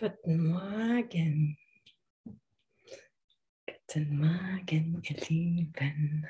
Guten 0.00 0.48
Morgen. 0.48 1.58
Guten 3.66 4.16
Morgen, 4.16 5.02
ihr 5.04 5.16
Lieben. 5.28 6.26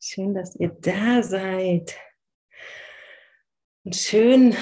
Schön, 0.00 0.32
dass 0.32 0.56
ihr 0.56 0.70
da 0.70 1.22
seid. 1.22 1.94
Und 3.84 3.94
schön, 3.94 4.56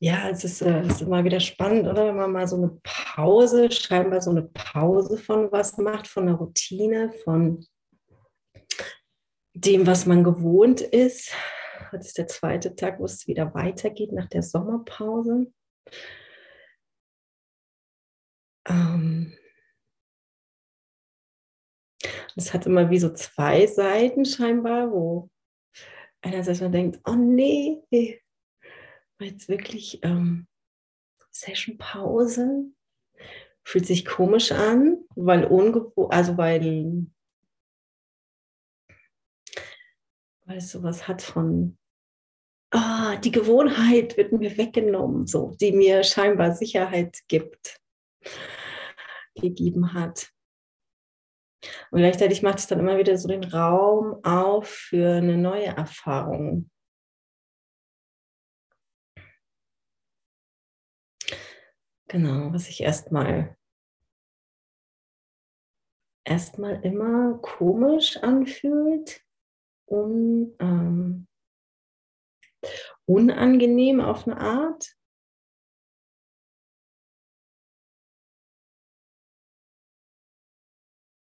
ja, 0.00 0.28
es 0.28 0.42
ist, 0.42 0.60
äh, 0.62 0.80
es 0.80 0.94
ist 0.94 1.02
immer 1.02 1.22
wieder 1.22 1.38
spannend, 1.38 1.86
oder? 1.86 2.08
Wenn 2.08 2.16
man 2.16 2.32
mal 2.32 2.48
so 2.48 2.56
eine 2.56 2.80
Pause, 2.82 3.70
scheinbar 3.70 4.22
so 4.22 4.32
eine 4.32 4.42
Pause 4.42 5.18
von 5.18 5.52
was 5.52 5.78
macht, 5.78 6.08
von 6.08 6.26
der 6.26 6.34
Routine, 6.34 7.12
von 7.22 7.64
dem, 9.54 9.86
was 9.86 10.04
man 10.04 10.24
gewohnt 10.24 10.80
ist. 10.80 11.32
Heute 11.92 12.06
ist 12.06 12.16
der 12.16 12.26
zweite 12.26 12.74
Tag, 12.74 13.00
wo 13.00 13.04
es 13.04 13.26
wieder 13.26 13.52
weitergeht 13.52 14.12
nach 14.12 14.26
der 14.26 14.42
Sommerpause. 14.42 15.52
Ähm 18.66 19.36
es 22.34 22.54
hat 22.54 22.64
immer 22.64 22.88
wie 22.88 22.98
so 22.98 23.12
zwei 23.12 23.66
Seiten 23.66 24.24
scheinbar, 24.24 24.90
wo 24.90 25.28
einerseits 26.22 26.62
man 26.62 26.72
denkt, 26.72 26.98
oh 27.04 27.14
nee, 27.14 27.82
war 29.18 29.26
jetzt 29.26 29.50
wirklich 29.50 30.02
ähm, 30.02 30.46
Session-Pause. 31.30 32.72
Fühlt 33.64 33.86
sich 33.86 34.06
komisch 34.06 34.50
an, 34.50 35.04
weil 35.14 35.44
ungewohnt, 35.44 36.10
also 36.10 36.38
weil, 36.38 37.06
weil 40.46 40.56
es 40.56 40.70
sowas 40.70 41.06
hat 41.06 41.20
von 41.20 41.78
ah, 42.72 43.16
die 43.16 43.30
Gewohnheit 43.30 44.16
wird 44.16 44.32
mir 44.32 44.56
weggenommen, 44.56 45.26
so, 45.26 45.54
die 45.60 45.72
mir 45.72 46.02
scheinbar 46.02 46.54
Sicherheit 46.54 47.20
gibt, 47.28 47.80
gegeben 49.34 49.94
hat. 49.94 50.32
Und 51.90 51.98
gleichzeitig 52.00 52.42
macht 52.42 52.58
es 52.58 52.66
dann 52.66 52.80
immer 52.80 52.98
wieder 52.98 53.16
so 53.16 53.28
den 53.28 53.44
Raum 53.44 54.24
auf 54.24 54.68
für 54.68 55.16
eine 55.18 55.36
neue 55.36 55.66
Erfahrung. 55.66 56.68
Genau, 62.08 62.52
was 62.52 62.64
sich 62.64 62.82
erstmal 62.82 63.56
erstmal 66.24 66.84
immer 66.84 67.38
komisch 67.38 68.16
anfühlt, 68.18 69.24
um 69.86 70.54
ähm, 70.58 71.26
unangenehm 73.06 74.00
auf 74.00 74.26
eine 74.26 74.38
Art. 74.38 74.96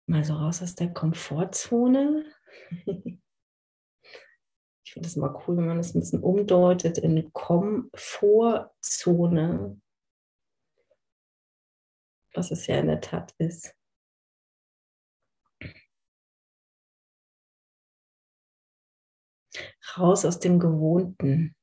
Mal 0.08 0.24
so 0.24 0.34
raus 0.34 0.62
aus 0.62 0.76
der 0.76 0.94
Komfortzone. 0.94 2.32
Ich 4.86 4.92
finde 4.94 5.10
es 5.10 5.16
immer 5.16 5.44
cool, 5.48 5.58
wenn 5.58 5.66
man 5.66 5.78
das 5.78 5.96
ein 5.96 6.02
bisschen 6.02 6.22
umdeutet 6.22 7.00
in 7.00 7.16
Komfortzone, 7.34 9.82
was 12.36 12.52
es 12.52 12.68
ja 12.68 12.78
in 12.78 12.86
der 12.86 13.02
Tat 13.02 13.34
ist. 13.40 13.76
Raus 19.98 20.26
aus 20.26 20.40
dem 20.40 20.60
Gewohnten. 20.60 21.56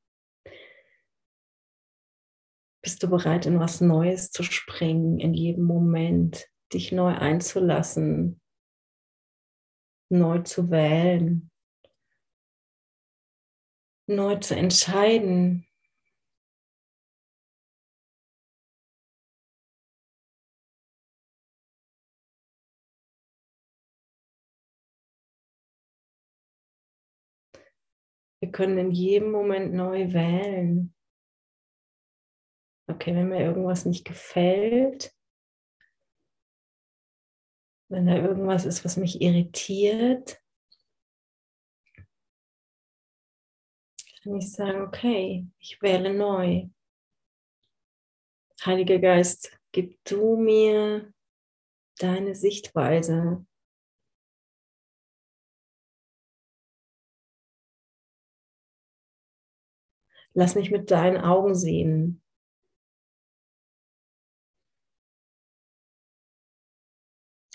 Bist 2.82 3.02
du 3.02 3.08
bereit, 3.08 3.46
in 3.46 3.58
was 3.58 3.80
Neues 3.80 4.30
zu 4.30 4.42
springen, 4.42 5.18
in 5.18 5.34
jedem 5.34 5.64
Moment, 5.64 6.48
dich 6.72 6.92
neu 6.92 7.14
einzulassen, 7.14 8.40
neu 10.10 10.40
zu 10.40 10.70
wählen, 10.70 11.50
neu 14.06 14.36
zu 14.36 14.56
entscheiden? 14.56 15.66
Wir 28.50 28.66
können 28.66 28.78
in 28.78 28.90
jedem 28.90 29.30
Moment 29.30 29.72
neu 29.74 30.12
wählen. 30.12 30.92
Okay, 32.88 33.14
wenn 33.14 33.28
mir 33.28 33.44
irgendwas 33.44 33.84
nicht 33.84 34.04
gefällt, 34.04 35.14
wenn 37.88 38.06
da 38.06 38.16
irgendwas 38.16 38.64
ist, 38.64 38.84
was 38.84 38.96
mich 38.96 39.20
irritiert, 39.20 40.42
kann 44.24 44.34
ich 44.34 44.50
sagen, 44.50 44.80
okay, 44.82 45.46
ich 45.60 45.80
wähle 45.80 46.12
neu. 46.12 46.70
Heiliger 48.66 48.98
Geist, 48.98 49.56
gib 49.70 50.04
du 50.04 50.36
mir 50.36 51.14
deine 52.00 52.34
Sichtweise. 52.34 53.46
Lass 60.40 60.54
mich 60.54 60.70
mit 60.70 60.90
deinen 60.90 61.18
Augen 61.18 61.54
sehen. 61.54 62.22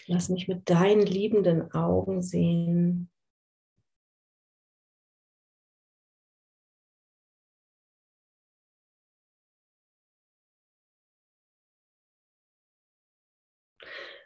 Lass 0.06 0.30
mich 0.30 0.48
mit 0.48 0.70
deinen 0.70 1.02
liebenden 1.02 1.72
Augen 1.72 2.22
sehen. 2.22 3.10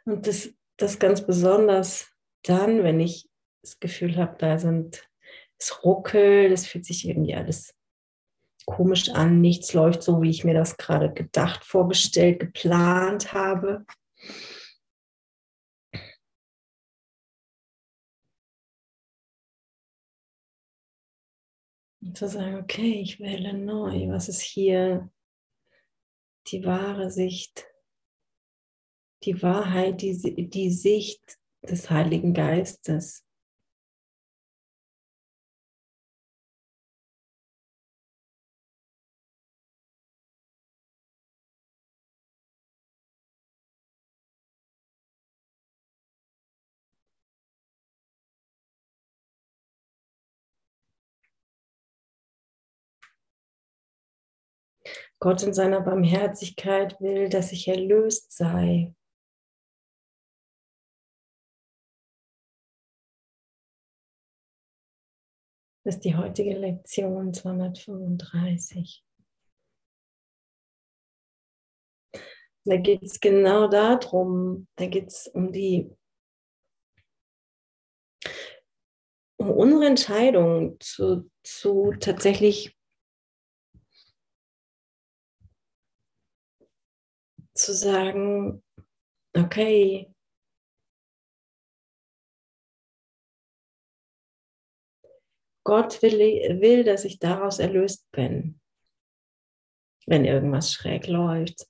Und 0.04 0.26
das, 0.26 0.52
das 0.76 0.98
ganz 0.98 1.26
besonders 1.26 2.14
dann, 2.42 2.82
wenn 2.84 3.00
ich 3.00 3.26
das 3.62 3.80
Gefühl 3.80 4.18
habe, 4.18 4.36
da 4.36 4.58
sind, 4.58 5.10
es 5.58 5.82
ruckelt, 5.82 6.52
es 6.52 6.66
fühlt 6.66 6.84
sich 6.84 7.08
irgendwie 7.08 7.34
alles 7.34 7.74
komisch 8.70 9.10
an, 9.10 9.40
nichts 9.40 9.74
läuft 9.74 10.02
so, 10.02 10.22
wie 10.22 10.30
ich 10.30 10.44
mir 10.44 10.54
das 10.54 10.76
gerade 10.76 11.12
gedacht, 11.12 11.64
vorgestellt, 11.64 12.40
geplant 12.40 13.32
habe. 13.32 13.84
Und 22.00 22.16
zu 22.16 22.28
sagen, 22.28 22.56
okay, 22.56 23.00
ich 23.00 23.20
wähle 23.20 23.52
neu. 23.52 24.08
Was 24.08 24.28
ist 24.28 24.40
hier 24.40 25.10
die 26.46 26.64
wahre 26.64 27.10
Sicht? 27.10 27.66
Die 29.24 29.42
Wahrheit, 29.42 30.00
die, 30.00 30.48
die 30.48 30.70
Sicht 30.70 31.38
des 31.62 31.90
Heiligen 31.90 32.32
Geistes. 32.32 33.26
Gott 55.22 55.42
in 55.42 55.52
seiner 55.52 55.82
Barmherzigkeit 55.82 56.98
will, 57.00 57.28
dass 57.28 57.52
ich 57.52 57.68
erlöst 57.68 58.32
sei. 58.32 58.94
Das 65.84 65.96
ist 65.96 66.04
die 66.04 66.16
heutige 66.16 66.56
Lektion 66.56 67.34
235. 67.34 69.04
Da 72.64 72.76
geht 72.76 73.02
es 73.02 73.20
genau 73.20 73.68
darum, 73.68 74.68
da 74.76 74.86
geht 74.86 75.08
es 75.08 75.26
um 75.26 75.52
die, 75.52 75.90
um 79.38 79.50
unsere 79.50 79.86
Entscheidung 79.86 80.78
zu, 80.80 81.30
zu 81.42 81.92
tatsächlich 81.98 82.74
zu 87.54 87.74
sagen, 87.74 88.62
okay, 89.36 90.12
Gott 95.64 96.02
will, 96.02 96.60
will, 96.60 96.84
dass 96.84 97.04
ich 97.04 97.18
daraus 97.18 97.58
erlöst 97.58 98.10
bin. 98.12 98.60
wenn 100.06 100.24
irgendwas 100.24 100.72
schräg 100.72 101.06
läuft. 101.06 101.68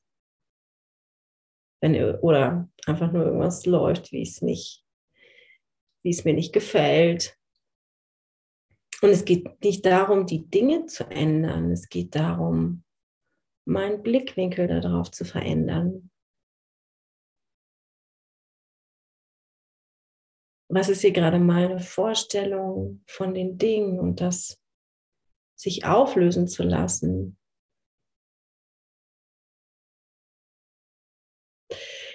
Wenn, 1.82 1.94
oder 2.20 2.70
einfach 2.86 3.12
nur 3.12 3.24
irgendwas 3.24 3.66
läuft, 3.66 4.12
wie 4.12 4.22
es 4.22 4.40
nicht, 4.40 4.84
wie 6.02 6.10
es 6.10 6.24
mir 6.24 6.34
nicht 6.34 6.52
gefällt. 6.52 7.36
Und 9.02 9.10
es 9.10 9.24
geht 9.24 9.62
nicht 9.62 9.84
darum, 9.84 10.26
die 10.26 10.48
Dinge 10.48 10.86
zu 10.86 11.04
ändern. 11.10 11.70
Es 11.70 11.88
geht 11.88 12.14
darum, 12.14 12.84
meinen 13.70 14.02
Blickwinkel 14.02 14.66
darauf 14.66 15.10
zu 15.10 15.24
verändern. 15.24 16.10
Was 20.68 20.88
ist 20.88 21.00
hier 21.00 21.12
gerade 21.12 21.38
meine 21.38 21.80
Vorstellung 21.80 23.02
von 23.06 23.34
den 23.34 23.58
Dingen 23.58 23.98
und 23.98 24.20
das 24.20 24.60
sich 25.56 25.84
auflösen 25.84 26.48
zu 26.48 26.62
lassen? 26.62 27.36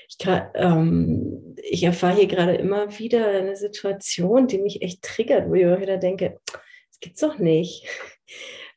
Ich, 0.07 0.17
ähm, 0.25 1.55
ich 1.61 1.83
erfahre 1.83 2.15
hier 2.15 2.27
gerade 2.27 2.55
immer 2.55 2.97
wieder 2.97 3.27
eine 3.27 3.55
Situation, 3.55 4.47
die 4.47 4.59
mich 4.59 4.81
echt 4.81 5.01
triggert, 5.01 5.49
wo 5.49 5.55
ich 5.55 5.65
auch 5.65 5.79
wieder 5.79 5.97
denke, 5.97 6.39
das 6.45 6.99
gibt's 6.99 7.21
doch 7.21 7.37
nicht. 7.39 7.87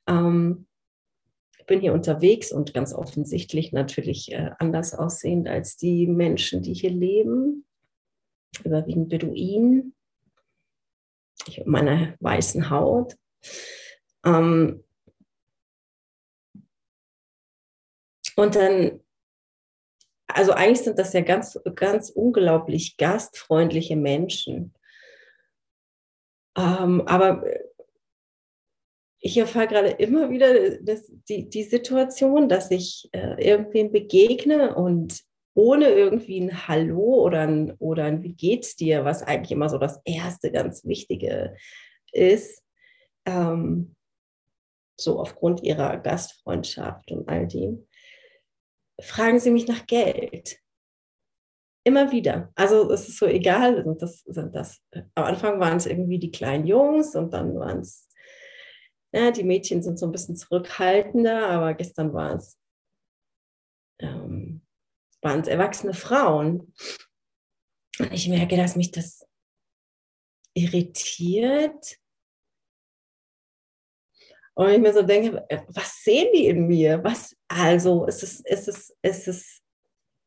Ähm, 0.07 0.67
bin 1.69 1.81
hier 1.81 1.93
unterwegs 1.93 2.51
und 2.51 2.75
ganz 2.75 2.93
offensichtlich 2.93 3.73
natürlich 3.73 4.33
äh, 4.33 4.51
anders 4.59 4.95
aussehend 4.95 5.49
als 5.49 5.77
die 5.77 6.09
Menschen, 6.09 6.63
die 6.63 6.75
hier 6.75 6.91
leben. 6.91 7.65
Überwiegend 8.65 9.09
Beduinen. 9.09 9.95
Ich 11.47 11.59
mit 11.59 11.69
meiner 11.69 12.15
weißen 12.19 12.71
Haut. 12.71 13.17
Ähm, 14.25 14.83
und 18.35 18.57
dann 18.57 19.01
also 20.29 20.53
eigentlich 20.53 20.83
sind 20.83 20.99
das 20.99 21.15
ja 21.15 21.23
ganz, 21.23 21.59
ganz 21.75 22.11
unglaublich 22.11 22.97
gastfreundliche 22.97 23.97
Menschen. 23.97 24.75
Ähm, 26.57 27.03
aber 27.07 27.43
ich 29.21 29.37
erfahre 29.37 29.67
gerade 29.67 29.89
immer 29.89 30.31
wieder 30.31 30.79
das, 30.79 31.11
die, 31.29 31.49
die 31.49 31.65
Situation, 31.65 32.49
dass 32.49 32.71
ich 32.71 33.09
äh, 33.13 33.43
irgendwen 33.45 33.91
begegne 33.91 34.75
und 34.75 35.23
ohne 35.55 35.89
irgendwie 35.89 36.41
ein 36.41 36.69
Hallo 36.69 37.25
oder 37.25 37.41
ein, 37.41 37.73
oder 37.79 38.05
ein 38.05 38.23
Wie 38.23 38.35
geht's 38.35 38.77
dir, 38.77 39.05
was 39.05 39.25
eigentlich 39.25 39.51
immer 39.51 39.69
so 39.69 39.79
das 39.79 40.01
erste 40.05 40.53
ganz 40.53 40.85
Wichtige 40.85 41.57
ist, 42.13 42.63
ähm, 43.27 43.97
so 44.97 45.19
aufgrund 45.19 45.63
ihrer 45.63 45.97
Gastfreundschaft 45.99 47.11
und 47.11 47.29
all 47.29 47.47
dem, 47.49 47.87
fragen 49.01 49.41
sie 49.41 49.51
mich 49.51 49.67
nach 49.67 49.87
Geld. 49.87 50.59
Immer 51.85 52.13
wieder. 52.13 52.51
Also 52.55 52.91
es 52.93 53.09
ist 53.09 53.19
so 53.19 53.27
egal, 53.27 53.83
sind 53.83 54.03
das, 54.03 54.21
sind 54.21 54.55
das, 54.55 54.81
am 55.15 55.25
Anfang 55.25 55.59
waren 55.59 55.77
es 55.77 55.87
irgendwie 55.87 56.19
die 56.19 56.31
kleinen 56.31 56.67
Jungs 56.67 57.15
und 57.15 57.33
dann 57.33 57.59
waren 57.59 57.81
es, 57.81 58.08
ja, 59.13 59.31
die 59.31 59.45
Mädchen 59.45 59.83
sind 59.83 59.99
so 59.99 60.07
ein 60.07 60.13
bisschen 60.13 60.37
zurückhaltender, 60.37 61.49
aber 61.49 61.75
gestern 61.75 62.13
war 62.13 62.35
es, 62.35 62.59
ähm, 64.01 64.63
waren 65.23 65.41
es 65.41 65.49
erwachsene 65.49 65.95
Frauen. 65.95 66.73
Und 67.99 68.13
ich 68.13 68.29
merke, 68.29 68.57
dass 68.57 68.77
mich 68.77 68.91
das 68.91 69.27
irritiert, 70.55 71.99
und 74.59 74.71
ich 74.71 74.81
mir 74.81 74.93
so 74.93 75.03
denke, 75.03 75.49
äh, 75.51 75.61
was 75.69 76.03
sehen 76.03 76.33
die 76.35 76.49
in 76.49 76.67
mir? 76.67 77.05
Was, 77.05 77.37
also, 77.47 78.09
es 78.09 78.25
ist, 78.25 78.45
es 78.45 78.67
ist, 78.67 78.97
es 79.03 79.29
ist 79.29 79.63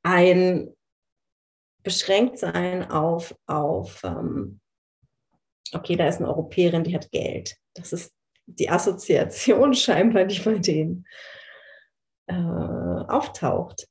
ein 0.03 0.73
Beschränktsein 1.83 2.89
auf, 2.89 3.35
auf 3.45 4.01
ähm, 4.05 4.61
okay, 5.73 5.97
da 5.97 6.07
ist 6.07 6.19
eine 6.19 6.29
Europäerin, 6.29 6.85
die 6.85 6.95
hat 6.95 7.11
Geld. 7.11 7.57
Das 7.73 7.91
ist 7.91 8.13
die 8.59 8.69
Assoziation 8.69 9.73
scheinbar, 9.75 10.25
die 10.25 10.39
bei 10.39 10.59
denen 10.59 11.05
äh, 12.27 12.33
auftaucht. 12.33 13.87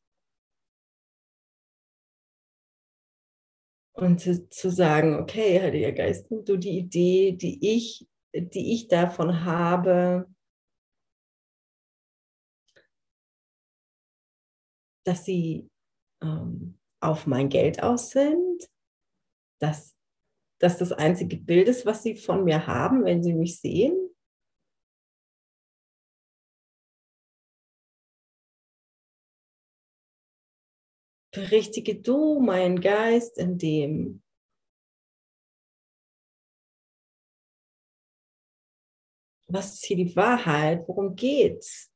Und 3.93 4.21
zu, 4.21 4.49
zu 4.49 4.71
sagen, 4.71 5.17
okay, 5.21 5.61
Heiliger 5.61 5.93
Geist, 5.93 6.27
du 6.31 6.57
die 6.57 6.79
Idee, 6.79 7.33
die 7.33 7.59
ich 7.61 8.07
die 8.33 8.75
ich 8.75 8.89
davon 8.89 9.45
habe, 9.45 10.29
dass 15.05 15.25
sie 15.25 15.69
ähm, 16.23 16.79
auf 17.01 17.27
mein 17.27 17.49
Geld 17.49 17.83
aus 17.83 18.11
sind, 18.11 18.69
dass 19.61 19.97
das 20.61 20.79
das 20.79 20.93
einzige 20.93 21.39
Bild 21.39 21.69
ist, 21.69 21.87
was 21.87 22.03
sie 22.03 22.17
von 22.17 22.45
mir 22.45 22.67
haben, 22.67 23.05
wenn 23.05 23.23
sie 23.23 23.33
mich 23.33 23.61
sehen. 23.61 24.10
Berichtige 31.33 32.01
du 32.01 32.41
meinen 32.41 32.81
Geist 32.81 33.39
in 33.39 33.57
dem, 33.57 34.23
was 39.47 39.75
ist 39.75 39.85
hier 39.85 39.97
die 39.97 40.17
Wahrheit? 40.17 40.87
Worum 40.89 41.15
geht's? 41.15 41.91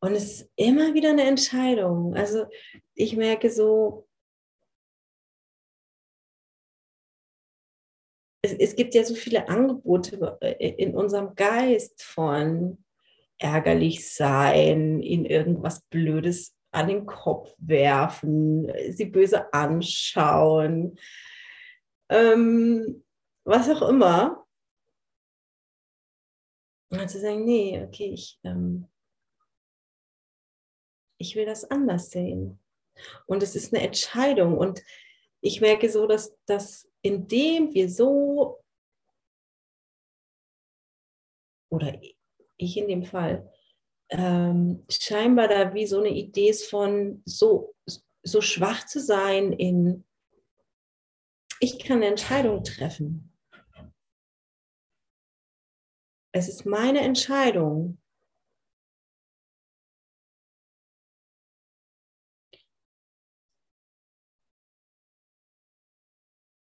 Und 0.00 0.12
es 0.14 0.42
ist 0.42 0.50
immer 0.56 0.92
wieder 0.92 1.10
eine 1.10 1.24
Entscheidung. 1.24 2.14
Also 2.14 2.46
ich 2.94 3.16
merke 3.16 3.50
so, 3.50 4.06
es, 8.44 8.52
es 8.52 8.76
gibt 8.76 8.94
ja 8.94 9.04
so 9.04 9.14
viele 9.14 9.48
Angebote 9.48 10.38
in 10.58 10.94
unserem 10.94 11.34
Geist 11.34 12.02
von 12.02 12.84
ärgerlich 13.38 14.12
sein, 14.12 15.00
in 15.00 15.24
irgendwas 15.24 15.82
Blödes 15.82 16.54
an 16.70 16.88
den 16.88 17.06
Kopf 17.06 17.54
werfen, 17.58 18.70
sie 18.90 19.06
böse 19.06 19.52
anschauen, 19.52 20.98
ähm, 22.10 23.04
was 23.44 23.70
auch 23.70 23.88
immer. 23.88 24.44
Und 26.90 27.08
zu 27.08 27.20
sagen, 27.20 27.44
nee, 27.44 27.82
okay, 27.82 28.10
ich, 28.12 28.38
ähm, 28.44 28.88
ich 31.18 31.34
will 31.34 31.46
das 31.46 31.70
anders 31.70 32.10
sehen. 32.10 32.60
Und 33.26 33.42
es 33.42 33.56
ist 33.56 33.72
eine 33.72 33.84
Entscheidung. 33.84 34.58
Und 34.58 34.82
ich 35.44 35.60
merke 35.60 35.90
so, 35.90 36.06
dass, 36.06 36.34
dass 36.46 36.90
indem 37.02 37.74
wir 37.74 37.90
so, 37.90 38.64
oder 41.70 42.00
ich 42.56 42.76
in 42.78 42.88
dem 42.88 43.02
Fall, 43.02 43.52
ähm, 44.08 44.86
scheinbar 44.90 45.48
da 45.48 45.74
wie 45.74 45.86
so 45.86 45.98
eine 45.98 46.08
Idee 46.08 46.48
ist 46.48 46.70
von 46.70 47.22
so, 47.26 47.74
so 48.22 48.40
schwach 48.40 48.86
zu 48.86 49.00
sein 49.00 49.52
in, 49.52 50.06
ich 51.60 51.78
kann 51.78 51.98
eine 51.98 52.06
Entscheidung 52.06 52.64
treffen. 52.64 53.30
Es 56.32 56.48
ist 56.48 56.64
meine 56.64 57.00
Entscheidung. 57.00 57.98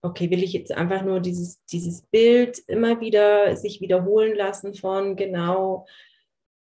Okay, 0.01 0.29
will 0.29 0.44
ich 0.44 0.53
jetzt 0.53 0.72
einfach 0.72 1.03
nur 1.03 1.20
dieses, 1.20 1.63
dieses 1.65 2.03
Bild 2.03 2.60
immer 2.68 3.01
wieder 3.01 3.56
sich 3.58 3.82
wiederholen 3.82 4.36
lassen 4.36 4.74
von 4.74 5.15
genau, 5.18 5.86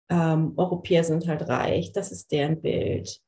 ähm, 0.08 0.52
Europäer 0.56 1.02
sind 1.02 1.26
halt 1.26 1.48
reich, 1.48 1.92
das 1.92 2.12
ist 2.12 2.30
deren 2.30 2.60
Bild. 2.60 3.20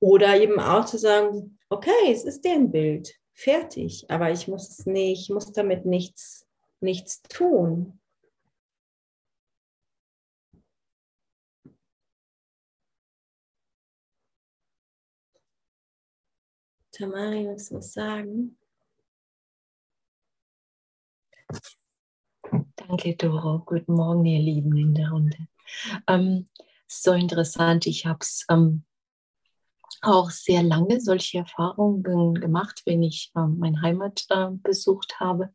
Oder 0.00 0.40
eben 0.40 0.58
auch 0.58 0.84
zu 0.84 0.98
sagen, 0.98 1.58
okay, 1.68 2.10
es 2.10 2.24
ist 2.24 2.44
deren 2.44 2.70
Bild, 2.70 3.14
fertig, 3.34 4.06
aber 4.08 4.30
ich 4.30 4.48
muss 4.48 4.68
es 4.68 4.86
nicht, 4.86 5.22
ich 5.22 5.30
muss 5.30 5.52
damit 5.52 5.84
nichts, 5.84 6.46
nichts 6.80 7.22
tun. 7.22 8.00
Tamari, 16.92 17.48
willst 17.48 17.70
du 17.70 17.76
was 17.76 17.94
sagen? 17.94 18.58
Danke, 22.76 23.16
Doro. 23.16 23.60
Guten 23.64 23.94
Morgen, 23.94 24.26
ihr 24.26 24.40
Lieben 24.40 24.76
in 24.76 24.94
der 24.94 25.10
Runde. 25.10 25.38
Ähm, 26.06 26.48
so 26.86 27.12
interessant. 27.12 27.86
Ich 27.86 28.04
habe 28.04 28.18
es 28.20 28.44
ähm, 28.50 28.84
auch 30.02 30.30
sehr 30.30 30.62
lange 30.62 31.00
solche 31.00 31.38
Erfahrungen 31.38 32.34
gemacht, 32.34 32.82
wenn 32.84 33.02
ich 33.02 33.32
äh, 33.34 33.46
meine 33.46 33.80
Heimat 33.80 34.26
äh, 34.28 34.48
besucht 34.50 35.18
habe 35.18 35.54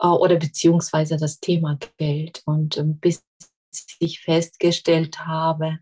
äh, 0.00 0.08
oder 0.08 0.36
beziehungsweise 0.36 1.18
das 1.18 1.38
Thema 1.38 1.78
Geld. 1.98 2.42
Und 2.46 2.78
ähm, 2.78 2.98
bis 2.98 3.24
ich 4.00 4.20
festgestellt 4.20 5.20
habe, 5.20 5.78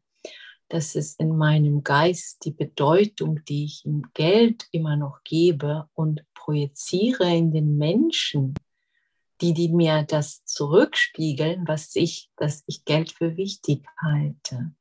dass 0.71 0.95
es 0.95 1.17
in 1.17 1.37
meinem 1.37 1.83
Geist 1.83 2.45
die 2.45 2.53
Bedeutung, 2.53 3.45
die 3.45 3.65
ich 3.65 3.85
im 3.85 4.05
Geld 4.15 4.69
immer 4.71 4.97
noch 4.97 5.23
gebe 5.25 5.89
und 5.95 6.25
projiziere 6.33 7.29
in 7.37 7.53
den 7.53 7.77
Menschen, 7.77 8.55
die, 9.41 9.53
die 9.53 9.69
mir 9.69 10.05
das 10.05 10.45
zurückspiegeln, 10.45 11.67
was 11.67 11.95
ich, 11.97 12.31
dass 12.37 12.63
ich 12.67 12.85
Geld 12.85 13.11
für 13.11 13.37
wichtig 13.37 13.85
halte. 14.01 14.73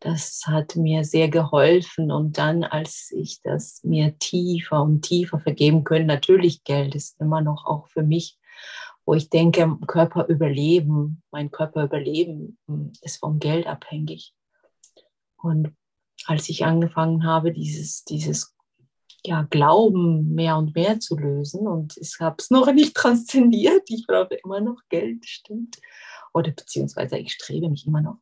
Das 0.00 0.42
hat 0.46 0.76
mir 0.76 1.04
sehr 1.04 1.28
geholfen 1.28 2.10
und 2.10 2.36
dann, 2.36 2.62
als 2.64 3.10
ich 3.10 3.40
das 3.42 3.82
mir 3.82 4.18
tiefer 4.18 4.82
und 4.82 5.02
tiefer 5.02 5.40
vergeben 5.40 5.84
können, 5.84 6.06
natürlich 6.06 6.62
Geld 6.64 6.94
ist 6.94 7.20
immer 7.20 7.40
noch 7.40 7.64
auch 7.64 7.86
für 7.88 8.02
mich, 8.02 8.38
wo 9.06 9.14
ich 9.14 9.30
denke, 9.30 9.78
Körper 9.86 10.26
überleben, 10.26 11.22
mein 11.30 11.50
Körper 11.50 11.84
überleben 11.84 12.58
hm, 12.66 12.92
ist 13.00 13.18
vom 13.18 13.38
Geld 13.38 13.66
abhängig. 13.66 14.34
Und 15.42 15.74
als 16.26 16.48
ich 16.48 16.64
angefangen 16.64 17.24
habe, 17.24 17.52
dieses, 17.52 18.04
dieses 18.04 18.54
ja, 19.24 19.42
Glauben 19.42 20.34
mehr 20.34 20.56
und 20.56 20.74
mehr 20.74 21.00
zu 21.00 21.16
lösen 21.16 21.66
und 21.66 21.96
ich 21.96 22.16
habe 22.20 22.36
es 22.38 22.50
noch 22.50 22.72
nicht 22.72 22.94
transzendiert, 22.94 23.82
ich 23.88 24.06
brauche 24.06 24.34
immer 24.34 24.60
noch 24.60 24.80
Geld, 24.88 25.26
stimmt. 25.26 25.80
Oder 26.32 26.52
beziehungsweise 26.52 27.18
ich 27.18 27.32
strebe 27.32 27.68
mich 27.68 27.86
immer 27.86 28.00
noch, 28.00 28.18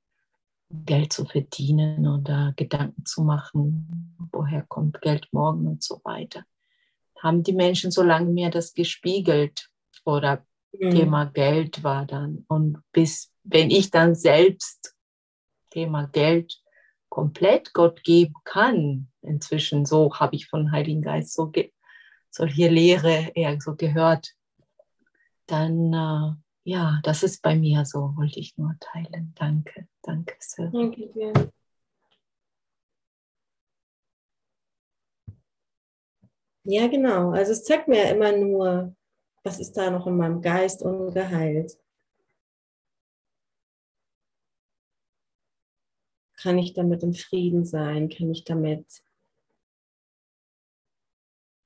Geld 0.71 1.13
zu 1.13 1.25
verdienen 1.25 2.07
oder 2.07 2.53
Gedanken 2.57 3.07
zu 3.07 3.23
machen, 3.23 4.17
woher 4.33 4.63
kommt 4.63 5.01
Geld 5.01 5.27
morgen 5.33 5.67
und 5.67 5.83
so 5.83 6.01
weiter. 6.05 6.45
Haben 7.21 7.43
die 7.43 7.55
Menschen 7.55 7.91
so 7.91 8.03
lange 8.03 8.31
mir 8.31 8.51
das 8.51 8.75
gespiegelt 8.75 9.71
oder 10.05 10.45
mhm. 10.73 10.91
Thema 10.91 11.25
Geld 11.25 11.83
war 11.83 12.05
dann. 12.05 12.45
Und 12.49 12.83
bis, 12.93 13.33
wenn 13.45 13.71
ich 13.71 13.91
dann 13.91 14.15
selbst 14.15 14.95
Thema 15.71 16.07
Geld 16.09 16.61
komplett 17.19 17.75
Gott 17.75 18.05
geben 18.05 18.35
kann, 18.45 19.09
inzwischen 19.23 19.85
so 19.85 20.15
habe 20.15 20.37
ich 20.37 20.47
von 20.47 20.71
Heiligen 20.71 21.03
Geist 21.03 21.35
so 21.35 21.53
solche 22.31 22.69
Lehre 22.69 23.33
eher 23.35 23.61
so 23.61 23.75
gehört, 23.75 24.37
dann 25.47 25.93
äh, 25.93 26.71
ja, 26.71 27.01
das 27.03 27.25
ist 27.25 27.43
bei 27.43 27.57
mir 27.57 27.85
so, 27.85 28.15
wollte 28.15 28.39
ich 28.39 28.57
nur 28.57 28.77
teilen. 28.79 29.35
Danke, 29.35 29.89
danke 30.03 30.37
sehr. 30.39 30.69
Danke 30.69 31.09
dir. 31.09 31.33
Ja, 36.63 36.87
genau. 36.87 37.33
Also 37.33 37.51
es 37.51 37.65
zeigt 37.65 37.89
mir 37.89 38.05
ja 38.05 38.11
immer 38.15 38.31
nur, 38.31 38.95
was 39.43 39.59
ist 39.59 39.73
da 39.73 39.91
noch 39.91 40.07
in 40.07 40.17
meinem 40.17 40.41
Geist 40.41 40.83
ungeheilt. 40.83 41.73
Kann 46.41 46.59
ich 46.59 46.73
damit 46.73 47.03
im 47.03 47.15
Frieden 47.15 47.65
sein? 47.65 48.09
Kann 48.09 48.31
ich 48.31 48.45
damit 48.45 49.03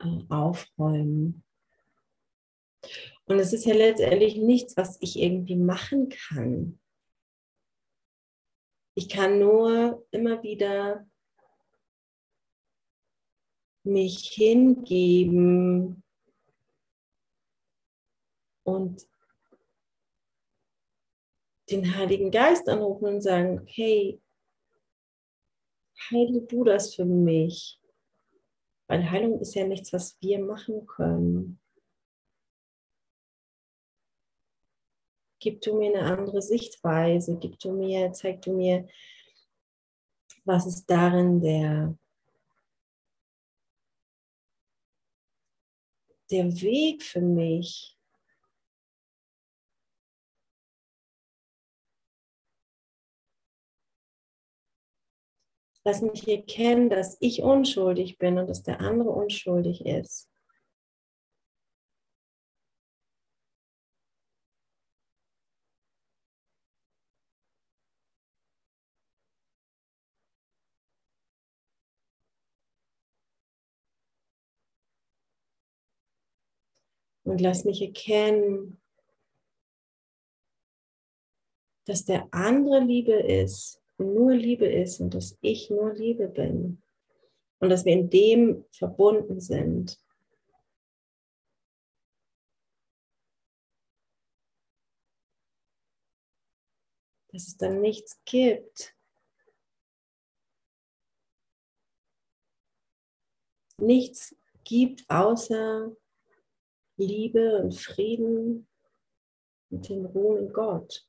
äh, 0.01 0.25
aufräumen? 0.31 1.45
Und 3.27 3.39
es 3.39 3.53
ist 3.53 3.67
ja 3.67 3.75
letztendlich 3.75 4.37
nichts, 4.37 4.77
was 4.77 4.97
ich 5.01 5.19
irgendwie 5.19 5.57
machen 5.57 6.09
kann. 6.09 6.79
Ich 8.95 9.09
kann 9.09 9.39
nur 9.39 10.07
immer 10.11 10.43
wieder 10.43 11.07
mich 13.85 14.31
hingeben 14.31 16.03
und 18.65 19.07
den 21.71 21.97
Heiligen 21.97 22.31
Geist 22.31 22.69
anrufen 22.69 23.07
und 23.07 23.21
sagen, 23.23 23.67
hey, 23.67 24.22
heile 26.11 26.43
du 26.43 26.65
das 26.65 26.95
für 26.95 27.05
mich. 27.05 27.79
Weil 28.89 29.11
Heilung 29.11 29.41
ist 29.41 29.55
ja 29.55 29.67
nichts, 29.67 29.93
was 29.93 30.17
wir 30.21 30.39
machen 30.39 30.87
können. 30.87 31.63
gib 35.43 35.61
du 35.61 35.77
mir 35.77 35.89
eine 35.89 36.17
andere 36.17 36.41
Sichtweise, 36.41 37.37
gib 37.37 37.59
du 37.59 37.73
mir, 37.73 38.13
zeig 38.13 38.43
du 38.43 38.53
mir, 38.53 38.89
was 40.45 40.67
ist 40.67 40.87
darin 40.87 41.41
der, 41.41 41.99
der 46.31 46.45
Weg 46.63 47.03
für 47.03 47.21
mich. 47.21 47.99
Lass 55.85 56.01
mich 56.01 56.29
erkennen, 56.29 56.91
dass 56.91 57.17
ich 57.21 57.43
unschuldig 57.43 58.19
bin 58.19 58.39
und 58.39 58.49
dass 58.49 58.63
der 58.63 58.81
andere 58.81 59.11
unschuldig 59.11 59.85
ist. 59.85 60.29
Und 77.25 77.41
lass 77.41 77.65
mich 77.65 77.83
erkennen, 77.83 78.81
dass 81.87 82.05
der 82.05 82.29
andere 82.33 82.81
Liebe 82.81 83.15
ist 83.15 83.82
nur 83.99 84.35
Liebe 84.35 84.67
ist 84.67 85.01
und 85.01 85.15
dass 85.15 85.39
ich 85.41 85.71
nur 85.71 85.93
Liebe 85.93 86.29
bin. 86.29 86.83
Und 87.59 87.69
dass 87.69 87.85
wir 87.85 87.93
in 87.93 88.11
dem 88.11 88.65
verbunden 88.71 89.41
sind. 89.41 89.99
Dass 97.29 97.47
es 97.47 97.57
dann 97.57 97.81
nichts 97.81 98.21
gibt. 98.25 98.97
Nichts 103.79 104.37
gibt 104.65 105.09
außer 105.09 105.97
Liebe 106.97 107.63
und 107.63 107.75
Frieden 107.75 108.69
und 109.71 109.89
den 109.89 110.07
Ruhe 110.07 110.39
in 110.39 110.53
Gott. 110.53 111.09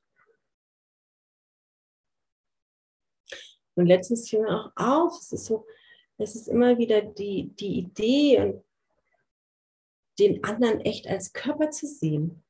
Und 3.76 3.88
letztens 3.88 4.30
fiel 4.30 4.42
mir 4.42 4.50
auch 4.50 4.72
auf, 4.76 5.20
es 5.20 5.32
ist 5.32 5.46
so, 5.46 5.66
es 6.18 6.36
ist 6.36 6.48
immer 6.48 6.78
wieder 6.78 7.02
die, 7.02 7.52
die 7.56 7.80
Idee 7.80 8.62
den 10.20 10.44
anderen 10.44 10.80
echt 10.82 11.08
als 11.08 11.34
Körper 11.34 11.72
zu 11.72 11.88
sehen. 11.88 12.44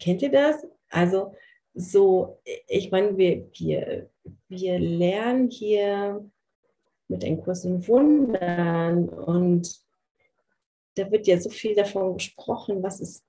Kennt 0.00 0.22
ihr 0.22 0.30
das? 0.30 0.66
Also 0.88 1.34
so, 1.74 2.40
ich 2.66 2.90
meine, 2.90 3.16
wir, 3.16 3.48
wir, 3.52 4.10
wir 4.48 4.78
lernen 4.78 5.50
hier 5.50 6.28
mit 7.08 7.22
den 7.22 7.40
Kursen 7.42 7.86
Wundern 7.86 9.08
und 9.08 9.84
da 10.96 11.10
wird 11.10 11.26
ja 11.26 11.38
so 11.38 11.50
viel 11.50 11.74
davon 11.74 12.14
gesprochen, 12.14 12.82
was 12.82 13.00
ist, 13.00 13.24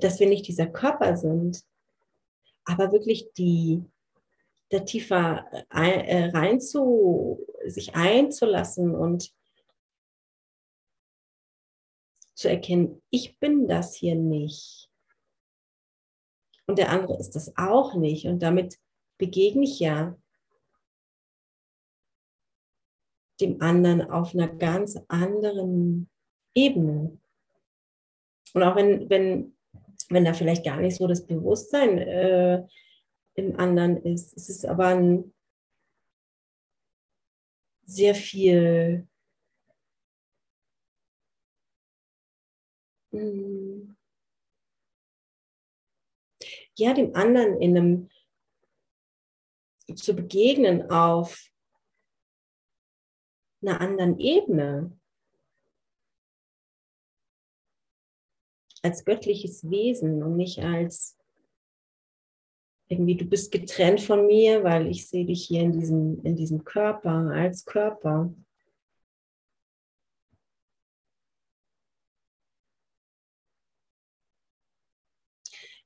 dass 0.00 0.20
wir 0.20 0.28
nicht 0.28 0.46
dieser 0.46 0.66
Körper 0.66 1.16
sind, 1.16 1.64
aber 2.64 2.92
wirklich 2.92 3.32
die, 3.34 3.82
da 4.70 4.80
tiefer 4.80 5.46
äh, 5.70 6.30
rein 6.30 6.60
zu, 6.60 7.46
sich 7.66 7.94
einzulassen 7.94 8.94
und 8.94 9.32
zu 12.34 12.48
erkennen, 12.48 13.02
ich 13.10 13.38
bin 13.38 13.66
das 13.66 13.94
hier 13.94 14.14
nicht. 14.14 14.88
Und 16.66 16.78
der 16.78 16.90
andere 16.90 17.18
ist 17.18 17.34
das 17.34 17.56
auch 17.56 17.94
nicht. 17.94 18.26
Und 18.26 18.42
damit 18.42 18.78
begegne 19.16 19.64
ich 19.64 19.80
ja 19.80 20.16
dem 23.40 23.60
anderen 23.62 24.02
auf 24.02 24.34
einer 24.34 24.48
ganz 24.48 24.98
anderen 25.08 26.08
Ebene. 26.54 27.18
Und 28.54 28.62
auch 28.62 28.76
wenn, 28.76 29.08
wenn, 29.10 29.57
wenn 30.08 30.24
da 30.24 30.34
vielleicht 30.34 30.64
gar 30.64 30.78
nicht 30.80 30.96
so 30.96 31.06
das 31.06 31.26
Bewusstsein 31.26 31.98
äh, 31.98 32.66
im 33.34 33.58
anderen 33.58 33.96
ist, 34.02 34.36
es 34.36 34.48
ist 34.48 34.66
aber 34.66 34.88
ein 34.88 35.34
sehr 37.84 38.14
viel 38.14 39.06
hm, 43.12 43.96
ja, 46.78 46.94
dem 46.94 47.14
anderen 47.14 47.60
in 47.60 47.76
einem 47.76 48.10
zu 49.94 50.14
begegnen 50.14 50.90
auf 50.90 51.50
einer 53.62 53.80
anderen 53.80 54.18
Ebene. 54.18 54.98
Als 58.82 59.04
göttliches 59.04 59.68
Wesen 59.68 60.22
und 60.22 60.36
nicht 60.36 60.60
als 60.60 61.18
irgendwie, 62.88 63.16
du 63.16 63.24
bist 63.26 63.52
getrennt 63.52 64.00
von 64.00 64.26
mir, 64.26 64.64
weil 64.64 64.86
ich 64.86 65.08
sehe 65.08 65.26
dich 65.26 65.46
hier 65.46 65.62
in 65.62 65.72
diesem, 65.72 66.22
in 66.24 66.36
diesem 66.36 66.64
Körper, 66.64 67.30
als 67.32 67.64
Körper. 67.64 68.32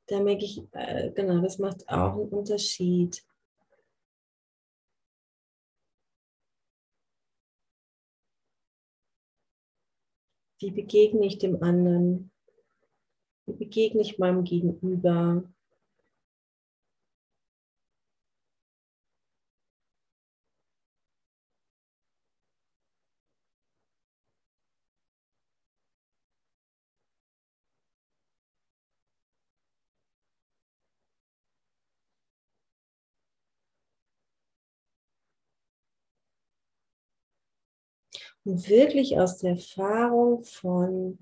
Da 0.06 0.20
merke 0.20 0.44
ich, 0.44 0.62
äh, 0.72 1.10
genau, 1.12 1.40
das 1.40 1.58
macht 1.58 1.88
auch 1.88 2.14
einen 2.14 2.28
Unterschied. 2.28 3.24
Wie 10.60 10.70
begegne 10.70 11.26
ich 11.26 11.38
dem 11.38 11.62
anderen? 11.62 12.31
Wie 13.52 13.64
begegne 13.66 14.00
ich 14.00 14.18
meinem 14.18 14.44
Gegenüber? 14.44 15.44
Und 38.44 38.68
wirklich 38.68 39.18
aus 39.18 39.38
der 39.38 39.50
Erfahrung 39.50 40.42
von, 40.42 41.18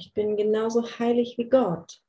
ich 0.00 0.14
bin 0.14 0.34
genauso 0.36 0.82
heilig 0.98 1.36
wie 1.36 1.48
Gott. 1.48 2.02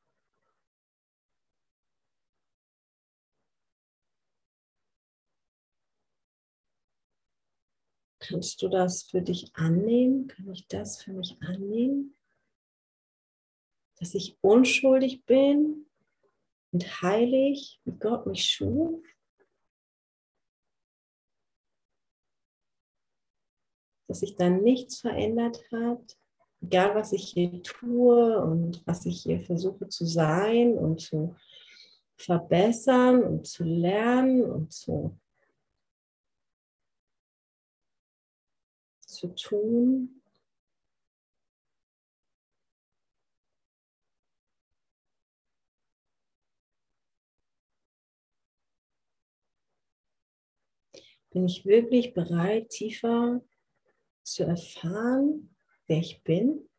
Kannst 8.19 8.61
du 8.61 8.69
das 8.69 9.03
für 9.03 9.21
dich 9.21 9.53
annehmen? 9.55 10.27
Kann 10.27 10.49
ich 10.51 10.67
das 10.67 11.03
für 11.03 11.11
mich 11.11 11.37
annehmen? 11.41 12.15
Dass 13.99 14.13
ich 14.13 14.37
unschuldig 14.41 15.25
bin 15.25 15.85
und 16.71 17.01
heilig, 17.01 17.81
wie 17.83 17.97
Gott 17.97 18.25
mich 18.25 18.45
schuf? 18.45 19.03
dass 24.07 24.19
sich 24.19 24.35
dann 24.35 24.61
nichts 24.61 24.99
verändert 24.99 25.63
hat, 25.71 26.17
egal 26.61 26.95
was 26.95 27.11
ich 27.11 27.29
hier 27.29 27.61
tue 27.63 28.41
und 28.41 28.85
was 28.85 29.05
ich 29.05 29.23
hier 29.23 29.39
versuche 29.41 29.87
zu 29.87 30.05
sein 30.05 30.77
und 30.77 31.01
zu 31.01 31.35
verbessern 32.17 33.23
und 33.23 33.47
zu 33.47 33.63
lernen 33.63 34.43
und 34.43 34.71
zu, 34.71 35.17
zu 39.05 39.27
tun. 39.35 40.21
Bin 51.31 51.45
ich 51.45 51.65
wirklich 51.65 52.13
bereit, 52.13 52.69
tiefer 52.69 53.41
zu 54.23 54.43
erfahren, 54.43 55.50
wer 55.91 55.99
ich 55.99 56.23
bin. 56.23 56.69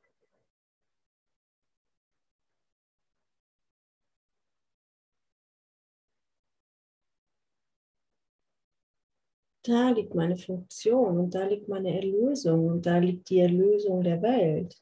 Da 9.65 9.91
liegt 9.91 10.15
meine 10.15 10.37
Funktion 10.37 11.19
und 11.19 11.35
da 11.35 11.45
liegt 11.45 11.69
meine 11.69 11.95
Erlösung 11.95 12.67
und 12.67 12.87
da 12.87 12.99
liegt 12.99 13.29
die 13.29 13.39
Erlösung 13.41 14.03
der 14.03 14.21
Welt. 14.23 14.82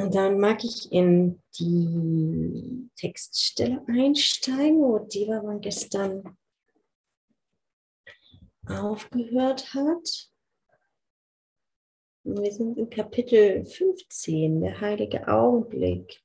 Und 0.00 0.14
dann 0.14 0.40
mag 0.40 0.64
ich 0.64 0.90
in 0.90 1.42
die 1.58 2.88
Textstelle 2.96 3.84
einsteigen, 3.86 4.80
wo 4.80 4.98
Divavan 4.98 5.60
gestern 5.60 6.38
aufgehört 8.66 9.74
hat. 9.74 10.32
wir 12.22 12.50
sind 12.50 12.78
im 12.78 12.88
Kapitel 12.88 13.66
15, 13.66 14.62
der 14.62 14.80
heilige 14.80 15.28
Augenblick. 15.28 16.24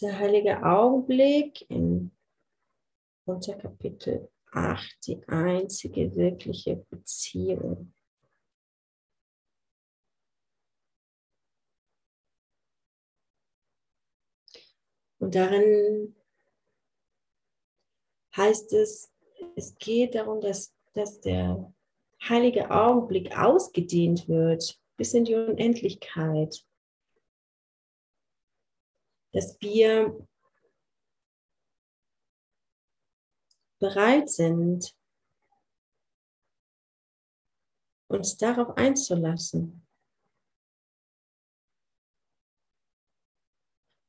Der 0.00 0.16
heilige 0.16 0.62
Augenblick 0.62 1.68
in 1.68 2.12
Unterkapitel 3.24 4.30
Ach, 4.52 4.84
die 5.06 5.22
einzige 5.28 6.14
wirkliche 6.16 6.76
Beziehung. 6.90 7.92
Und 15.18 15.34
darin 15.34 16.14
heißt 18.36 18.72
es, 18.72 19.12
es 19.56 19.76
geht 19.78 20.14
darum, 20.14 20.40
dass, 20.40 20.74
dass 20.94 21.20
der 21.20 21.72
heilige 22.22 22.70
Augenblick 22.70 23.36
ausgedehnt 23.36 24.28
wird 24.28 24.80
bis 24.96 25.14
in 25.14 25.24
die 25.24 25.34
Unendlichkeit. 25.34 26.64
Dass 29.32 29.60
wir 29.60 30.26
bereit 33.78 34.28
sind, 34.30 34.96
uns 38.08 38.36
darauf 38.36 38.76
einzulassen. 38.76 39.86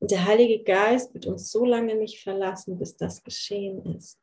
Und 0.00 0.10
der 0.10 0.24
Heilige 0.24 0.64
Geist 0.64 1.12
wird 1.12 1.26
uns 1.26 1.50
so 1.50 1.64
lange 1.64 1.94
nicht 1.94 2.22
verlassen, 2.22 2.78
bis 2.78 2.96
das 2.96 3.22
geschehen 3.22 3.84
ist. 3.94 4.18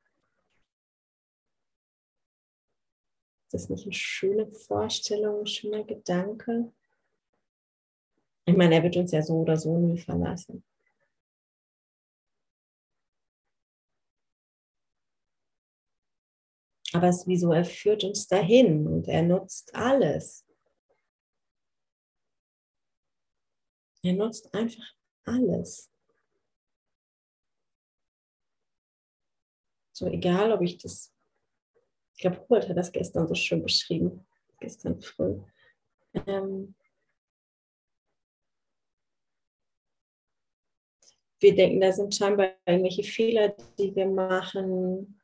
Ist 3.45 3.53
das 3.53 3.69
nicht 3.69 3.83
eine 3.83 3.93
schöne 3.93 4.51
Vorstellung, 4.51 5.41
ein 5.41 5.47
schöner 5.47 5.83
Gedanke? 5.83 6.73
Ich 8.45 8.57
meine, 8.57 8.75
er 8.75 8.83
wird 8.83 8.97
uns 8.97 9.11
ja 9.11 9.21
so 9.21 9.35
oder 9.41 9.55
so 9.55 9.77
nie 9.77 9.99
verlassen. 9.99 10.63
Aber 16.93 17.09
es 17.09 17.19
ist 17.19 17.27
wie 17.27 17.43
er 17.51 17.65
führt 17.65 18.03
uns 18.03 18.27
dahin 18.27 18.87
und 18.87 19.07
er 19.07 19.23
nutzt 19.23 19.75
alles. 19.75 20.45
Er 24.03 24.13
nutzt 24.13 24.53
einfach 24.53 24.95
alles. 25.25 25.91
So 29.91 30.07
egal, 30.07 30.51
ob 30.51 30.61
ich 30.61 30.77
das, 30.77 31.11
ich 32.13 32.21
glaube, 32.21 32.39
Hubert 32.41 32.69
hat 32.69 32.77
das 32.77 32.91
gestern 32.91 33.27
so 33.27 33.33
schön 33.33 33.63
beschrieben, 33.63 34.25
gestern 34.59 35.01
früh. 35.01 35.41
Ähm, 36.27 36.75
wir 41.39 41.55
denken, 41.55 41.81
da 41.81 41.91
sind 41.91 42.15
scheinbar 42.15 42.53
irgendwelche 42.65 43.03
Fehler, 43.03 43.49
die 43.77 43.95
wir 43.95 44.07
machen, 44.07 45.16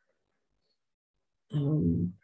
ähm, 1.54 2.18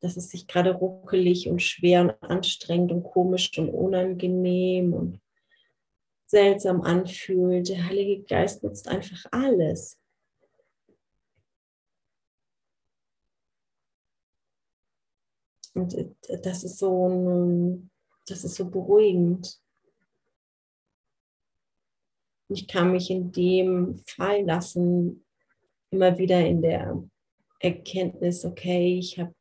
dass 0.00 0.16
es 0.16 0.30
sich 0.30 0.46
gerade 0.46 0.72
ruckelig 0.72 1.48
und 1.48 1.60
schwer 1.60 2.02
und 2.02 2.22
anstrengend 2.22 2.92
und 2.92 3.02
komisch 3.02 3.56
und 3.58 3.70
unangenehm 3.70 4.92
und 4.92 5.20
seltsam 6.26 6.82
anfühlt. 6.82 7.68
Der 7.68 7.86
Heilige 7.86 8.22
Geist 8.24 8.62
nutzt 8.62 8.86
einfach 8.86 9.24
alles. 9.32 9.98
Und 15.74 15.94
das 16.42 16.64
ist 16.64 16.78
so, 16.78 17.80
das 18.26 18.44
ist 18.44 18.54
so 18.56 18.68
beruhigend. 18.68 19.60
Ich 22.48 22.66
kann 22.66 22.92
mich 22.92 23.10
in 23.10 23.30
dem 23.30 23.98
fallen 24.06 24.46
lassen, 24.46 25.24
immer 25.90 26.18
wieder 26.18 26.44
in 26.44 26.62
der 26.62 27.08
Erkenntnis, 27.60 28.44
okay, 28.44 28.98
ich 28.98 29.18
habe 29.18 29.34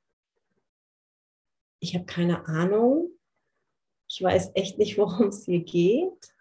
ich 1.79 1.95
hab 1.95 2.07
keine 2.07 2.45
Ahnung, 2.47 3.11
ich 4.09 4.21
weiß 4.21 4.51
echt 4.55 4.77
nicht, 4.77 4.97
worum 4.97 5.27
es 5.27 5.45
hier 5.45 5.63
geht. 5.63 6.33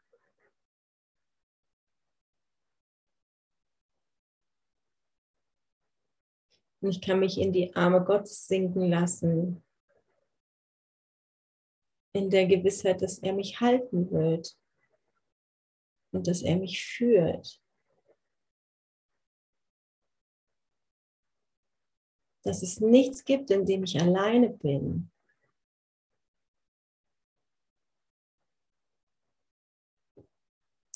Und 6.80 6.90
ich 6.90 7.00
kann 7.00 7.20
mich 7.20 7.38
in 7.38 7.52
die 7.52 7.74
Arme 7.74 8.04
Gottes 8.04 8.46
sinken 8.46 8.90
lassen, 8.90 9.64
in 12.12 12.30
der 12.30 12.46
Gewissheit, 12.46 13.02
dass 13.02 13.18
er 13.18 13.32
mich 13.32 13.60
halten 13.60 14.10
wird 14.10 14.56
und 16.12 16.26
dass 16.28 16.42
er 16.42 16.56
mich 16.56 16.84
führt. 16.84 17.60
Dass 22.46 22.62
es 22.62 22.80
nichts 22.80 23.24
gibt, 23.24 23.50
in 23.50 23.66
dem 23.66 23.82
ich 23.82 24.00
alleine 24.00 24.50
bin. 24.50 25.10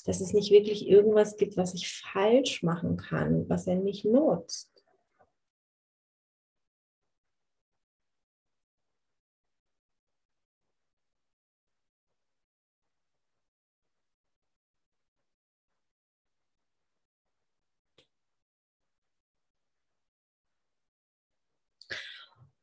Dass 0.05 0.21
es 0.21 0.31
nicht 0.31 0.49
wirklich 0.49 0.87
irgendwas 0.87 1.35
gibt, 1.35 1.57
was 1.57 1.73
ich 1.73 1.91
falsch 1.91 2.63
machen 2.63 2.95
kann, 2.95 3.49
was 3.49 3.67
er 3.67 3.75
nicht 3.75 4.05
nutzt. 4.05 4.70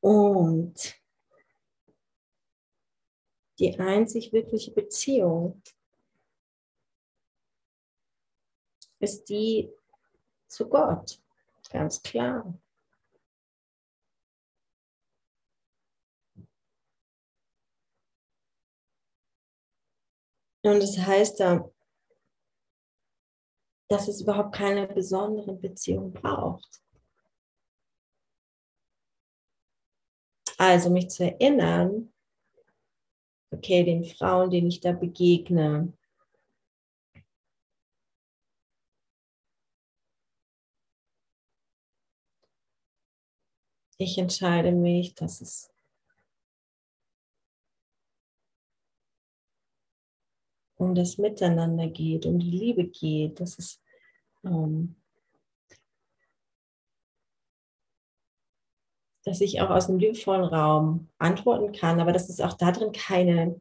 Und 0.08 0.98
die 3.58 3.78
einzig 3.78 4.32
wirkliche 4.32 4.70
Beziehung 4.70 5.62
ist 9.00 9.28
die 9.28 9.70
zu 10.46 10.66
Gott, 10.66 11.20
ganz 11.68 12.02
klar. 12.02 12.58
Und 20.62 20.80
das 20.80 20.96
heißt 20.96 21.38
da, 21.38 21.70
dass 23.88 24.08
es 24.08 24.22
überhaupt 24.22 24.54
keine 24.54 24.86
besonderen 24.86 25.60
Beziehungen 25.60 26.14
braucht. 26.14 26.82
Also 30.58 30.90
mich 30.90 31.08
zu 31.08 31.24
erinnern, 31.24 32.12
okay, 33.52 33.84
den 33.84 34.04
Frauen, 34.04 34.50
denen 34.50 34.66
ich 34.66 34.80
da 34.80 34.90
begegne, 34.90 35.92
ich 43.98 44.18
entscheide 44.18 44.72
mich, 44.72 45.14
dass 45.14 45.40
es 45.40 45.70
um 50.74 50.96
das 50.96 51.18
Miteinander 51.18 51.86
geht, 51.86 52.26
um 52.26 52.40
die 52.40 52.50
Liebe 52.50 52.88
geht, 52.88 53.38
dass 53.38 53.60
es 53.60 53.80
ähm, 54.44 54.96
dass 59.28 59.40
ich 59.40 59.60
auch 59.60 59.70
aus 59.70 59.88
einem 59.88 59.98
liebevollen 59.98 60.44
Raum 60.44 61.08
antworten 61.18 61.72
kann, 61.72 62.00
aber 62.00 62.12
dass 62.12 62.28
es 62.28 62.40
auch 62.40 62.54
darin 62.54 62.92
keine, 62.92 63.60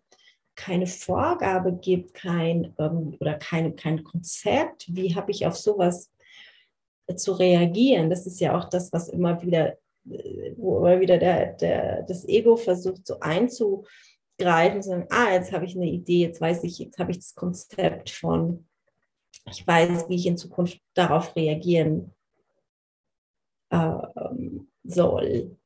keine 0.56 0.88
Vorgabe 0.88 1.74
gibt, 1.74 2.14
kein 2.14 2.74
ähm, 2.80 3.16
oder 3.20 3.36
kein, 3.36 3.76
kein 3.76 4.04
Konzept, 4.04 4.86
wie 4.96 5.16
habe 5.16 5.32
ich 5.32 5.46
auf 5.46 5.56
sowas 5.56 6.12
zu 7.16 7.34
reagieren. 7.34 8.10
Das 8.10 8.26
ist 8.26 8.40
ja 8.40 8.58
auch 8.58 8.66
das, 8.66 8.92
was 8.92 9.10
immer 9.10 9.42
wieder, 9.42 9.78
äh, 10.10 10.54
wo 10.58 10.80
immer 10.80 11.00
wieder 11.00 11.18
der, 11.18 11.54
der, 11.54 12.04
das 12.04 12.28
Ego 12.28 12.58
versucht, 12.58 13.06
so 13.06 13.20
einzugreifen, 13.20 14.82
zu 14.82 14.90
sagen, 14.90 15.08
ah, 15.10 15.34
jetzt 15.34 15.52
habe 15.52 15.66
ich 15.66 15.76
eine 15.76 15.88
Idee, 15.88 16.22
jetzt 16.22 16.42
weiß 16.42 16.64
ich, 16.64 16.80
jetzt 16.80 16.98
habe 16.98 17.12
ich 17.12 17.20
das 17.20 17.36
Konzept 17.36 18.10
von, 18.10 18.68
ich 19.50 19.66
weiß, 19.66 20.10
wie 20.10 20.16
ich 20.16 20.26
in 20.26 20.38
Zukunft 20.38 20.82
darauf 20.94 21.36
reagieren 21.36 22.14
ähm, 23.72 24.70
soll. 24.84 25.57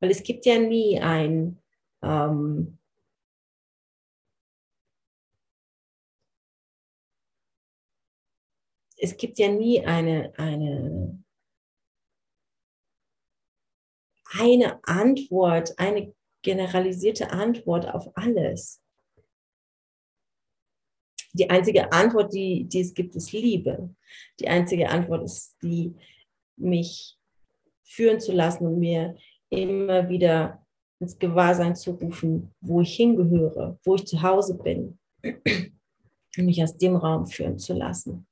Weil 0.00 0.10
es 0.10 0.22
gibt 0.22 0.44
ja 0.46 0.58
nie 0.58 1.00
ein, 1.00 1.62
ähm, 2.02 2.78
es 8.98 9.16
gibt 9.16 9.38
ja 9.38 9.48
nie 9.48 9.84
eine, 9.84 10.32
eine, 10.36 11.22
eine 14.38 14.84
Antwort, 14.84 15.78
eine 15.78 16.14
generalisierte 16.42 17.30
Antwort 17.30 17.86
auf 17.88 18.10
alles. 18.16 18.82
Die 21.32 21.50
einzige 21.50 21.92
Antwort, 21.92 22.32
die, 22.32 22.64
die 22.64 22.80
es 22.80 22.94
gibt, 22.94 23.14
ist 23.14 23.32
Liebe. 23.32 23.94
Die 24.40 24.48
einzige 24.48 24.88
Antwort 24.88 25.24
ist 25.24 25.56
die, 25.62 25.94
mich 26.56 27.18
führen 27.82 28.20
zu 28.20 28.32
lassen 28.32 28.66
und 28.66 28.78
mir 28.78 29.16
immer 29.50 30.08
wieder 30.08 30.64
ins 31.00 31.18
Gewahrsein 31.18 31.76
zu 31.76 31.92
rufen, 31.92 32.54
wo 32.60 32.80
ich 32.80 32.96
hingehöre, 32.96 33.78
wo 33.84 33.94
ich 33.94 34.06
zu 34.06 34.22
Hause 34.22 34.56
bin 34.56 34.98
und 35.22 36.46
mich 36.46 36.62
aus 36.62 36.76
dem 36.76 36.96
Raum 36.96 37.26
führen 37.26 37.58
zu 37.58 37.74
lassen. 37.74 38.26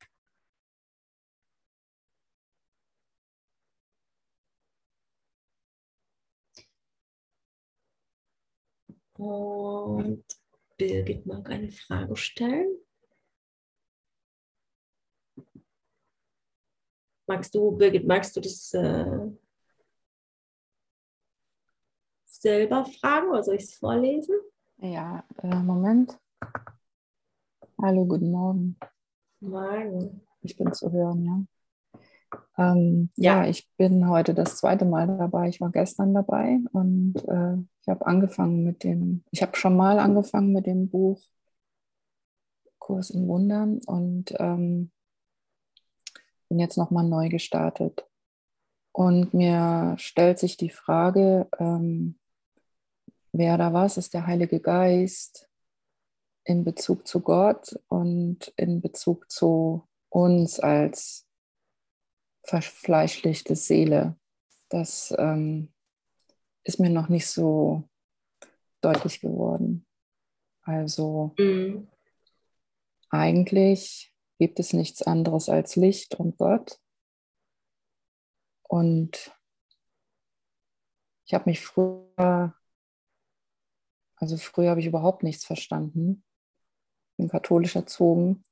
Und 9.16 10.24
Birgit 10.76 11.24
mag 11.24 11.48
eine 11.48 11.70
Frage 11.70 12.16
stellen. 12.16 12.78
Magst 17.26 17.54
du, 17.54 17.70
Birgit, 17.70 18.06
magst 18.06 18.36
du 18.36 18.40
das 18.40 18.74
äh, 18.74 19.30
selber 22.44 22.84
fragen 22.84 23.30
oder 23.30 23.42
soll 23.42 23.54
ich 23.54 23.62
es 23.62 23.74
vorlesen? 23.74 24.36
Ja, 24.76 25.24
äh, 25.42 25.56
Moment. 25.62 26.18
Hallo, 27.80 28.04
guten 28.04 28.30
Morgen. 28.30 28.76
Morgen. 29.40 30.20
Ich 30.42 30.54
bin 30.54 30.70
zu 30.74 30.92
hören, 30.92 31.24
ja. 31.24 32.42
Ähm, 32.58 33.08
ja. 33.16 33.44
ja. 33.44 33.48
ich 33.48 33.66
bin 33.78 34.10
heute 34.10 34.34
das 34.34 34.58
zweite 34.58 34.84
Mal 34.84 35.06
dabei. 35.06 35.48
Ich 35.48 35.62
war 35.62 35.70
gestern 35.70 36.12
dabei 36.12 36.58
und 36.72 37.14
äh, 37.26 37.56
ich 37.80 37.88
habe 37.88 38.04
angefangen 38.06 38.62
mit 38.62 38.84
dem, 38.84 39.24
ich 39.30 39.40
habe 39.40 39.56
schon 39.56 39.74
mal 39.74 39.98
angefangen 39.98 40.52
mit 40.52 40.66
dem 40.66 40.90
Buch 40.90 41.22
Kurs 42.78 43.08
in 43.08 43.26
Wundern 43.26 43.80
und 43.86 44.34
ähm, 44.38 44.90
bin 46.50 46.58
jetzt 46.58 46.76
nochmal 46.76 47.08
neu 47.08 47.30
gestartet. 47.30 48.06
Und 48.92 49.32
mir 49.32 49.94
stellt 49.96 50.38
sich 50.38 50.58
die 50.58 50.68
Frage, 50.68 51.48
ähm, 51.58 52.16
wer 53.36 53.58
da 53.58 53.72
was 53.72 53.96
ist 53.96 54.14
der 54.14 54.26
Heilige 54.26 54.60
Geist 54.60 55.48
in 56.44 56.62
Bezug 56.62 57.06
zu 57.06 57.20
Gott 57.20 57.78
und 57.88 58.52
in 58.56 58.80
Bezug 58.80 59.30
zu 59.30 59.88
uns 60.08 60.60
als 60.60 61.26
verfleischlichte 62.44 63.56
Seele. 63.56 64.16
Das 64.68 65.12
ähm, 65.18 65.72
ist 66.62 66.78
mir 66.78 66.90
noch 66.90 67.08
nicht 67.08 67.26
so 67.26 67.88
deutlich 68.80 69.20
geworden. 69.20 69.84
Also 70.62 71.34
mhm. 71.36 71.88
eigentlich 73.10 74.14
gibt 74.38 74.60
es 74.60 74.72
nichts 74.72 75.02
anderes 75.02 75.48
als 75.48 75.74
Licht 75.74 76.14
und 76.14 76.36
Gott. 76.38 76.78
Und 78.62 79.32
ich 81.26 81.34
habe 81.34 81.50
mich 81.50 81.60
früher, 81.60 82.54
also 84.16 84.36
früher 84.36 84.70
habe 84.70 84.80
ich 84.80 84.86
überhaupt 84.86 85.22
nichts 85.22 85.44
verstanden. 85.44 86.24
Ich 87.12 87.16
bin 87.18 87.28
katholisch 87.28 87.76
erzogen 87.76 88.44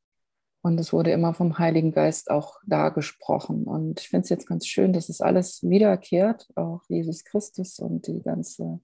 Und 0.63 0.79
es 0.79 0.93
wurde 0.93 1.11
immer 1.11 1.35
vom 1.35 1.59
Heiligen 1.59 1.93
Geist 1.93 2.31
auch 2.31 2.61
da 2.65 2.91
gesprochen. 2.91 3.65
Und 3.65 4.01
ich 4.01 4.09
finde 4.09 4.25
es 4.25 4.31
jetzt 4.31 4.47
ganz 4.47 4.67
schön, 4.67 4.93
dass 4.93 5.09
es 5.09 5.21
alles 5.21 5.63
wiederkehrt, 5.63 6.49
auch 6.55 6.83
Jesus 6.89 7.25
Christus 7.25 7.81
und 7.81 8.07
die 8.07 8.23
ganze, 8.23 8.81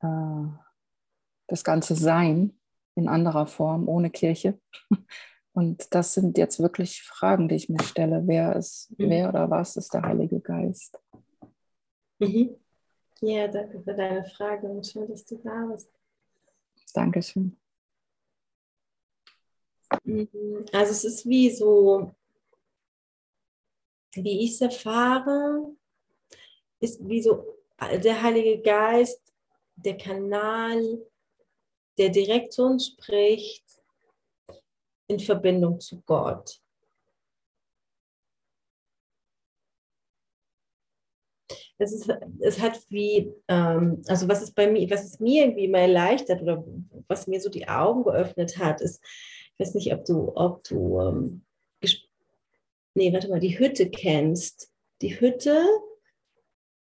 äh, 0.00 0.46
das 1.46 1.64
ganze 1.64 1.94
Sein 1.94 2.58
in 2.94 3.08
anderer 3.08 3.46
Form, 3.46 3.88
ohne 3.88 4.10
Kirche. 4.10 4.60
Und 5.52 5.92
das 5.94 6.14
sind 6.14 6.38
jetzt 6.38 6.60
wirklich 6.60 7.02
Fragen, 7.02 7.48
die 7.48 7.56
ich 7.56 7.68
mir 7.68 7.82
stelle. 7.82 8.22
Wer 8.24 8.54
ist, 8.54 8.92
mhm. 8.98 9.10
wer 9.10 9.28
oder 9.30 9.50
was 9.50 9.76
ist 9.76 9.92
der 9.92 10.02
Heilige 10.02 10.40
Geist? 10.40 11.00
Mhm. 12.20 12.59
Ja, 13.22 13.48
danke 13.48 13.82
für 13.82 13.94
deine 13.94 14.24
Frage 14.24 14.66
und 14.66 14.86
schön, 14.86 15.06
dass 15.08 15.26
du 15.26 15.36
da 15.36 15.66
bist. 15.66 15.92
Dankeschön. 16.94 17.56
Mhm. 20.04 20.64
Also 20.72 20.92
es 20.92 21.04
ist 21.04 21.26
wie 21.26 21.50
so, 21.50 22.14
wie 24.14 24.44
ich 24.44 24.52
es 24.52 24.60
erfahre, 24.60 25.74
ist 26.80 27.06
wie 27.06 27.22
so 27.22 27.58
der 27.80 28.22
Heilige 28.22 28.62
Geist, 28.62 29.22
der 29.76 29.96
Kanal, 29.96 31.06
der 31.98 32.08
direkt 32.08 32.52
zu 32.52 32.64
uns 32.64 32.86
spricht, 32.86 33.64
in 35.08 35.18
Verbindung 35.18 35.80
zu 35.80 36.00
Gott. 36.02 36.59
Es, 41.80 41.92
ist, 41.92 42.12
es 42.40 42.60
hat 42.60 42.78
wie, 42.90 43.32
ähm, 43.48 44.02
also 44.06 44.28
was 44.28 44.42
es 44.42 44.52
bei 44.52 44.70
mir, 44.70 44.88
was 44.90 45.04
es 45.04 45.20
mir 45.20 45.44
irgendwie 45.44 45.64
immer 45.64 45.78
erleichtert 45.78 46.42
oder 46.42 46.64
was 47.08 47.26
mir 47.26 47.40
so 47.40 47.48
die 47.48 47.68
Augen 47.68 48.04
geöffnet 48.04 48.58
hat, 48.58 48.80
ist, 48.80 49.02
ich 49.54 49.60
weiß 49.60 49.74
nicht, 49.74 49.92
ob 49.92 50.04
du, 50.04 50.32
ob 50.34 50.64
du, 50.64 51.00
ähm, 51.00 51.42
nee, 52.94 53.12
warte 53.12 53.28
mal, 53.28 53.40
die 53.40 53.58
Hütte 53.58 53.90
kennst. 53.90 54.70
Die 55.02 55.18
Hütte, 55.18 55.64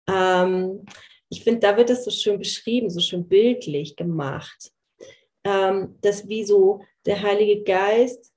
ähm, 0.09 0.87
ich 1.29 1.45
finde, 1.45 1.61
da 1.61 1.77
wird 1.77 1.91
das 1.91 2.05
so 2.05 2.11
schön 2.11 2.39
beschrieben, 2.39 2.91
so 2.91 3.01
schön 3.01 3.29
bildlich 3.29 3.97
gemacht, 3.97 4.73
ähm, 5.45 5.97
dass 6.01 6.29
wie 6.29 6.45
so 6.45 6.83
der 7.05 7.23
Heilige 7.23 7.63
Geist 7.63 8.33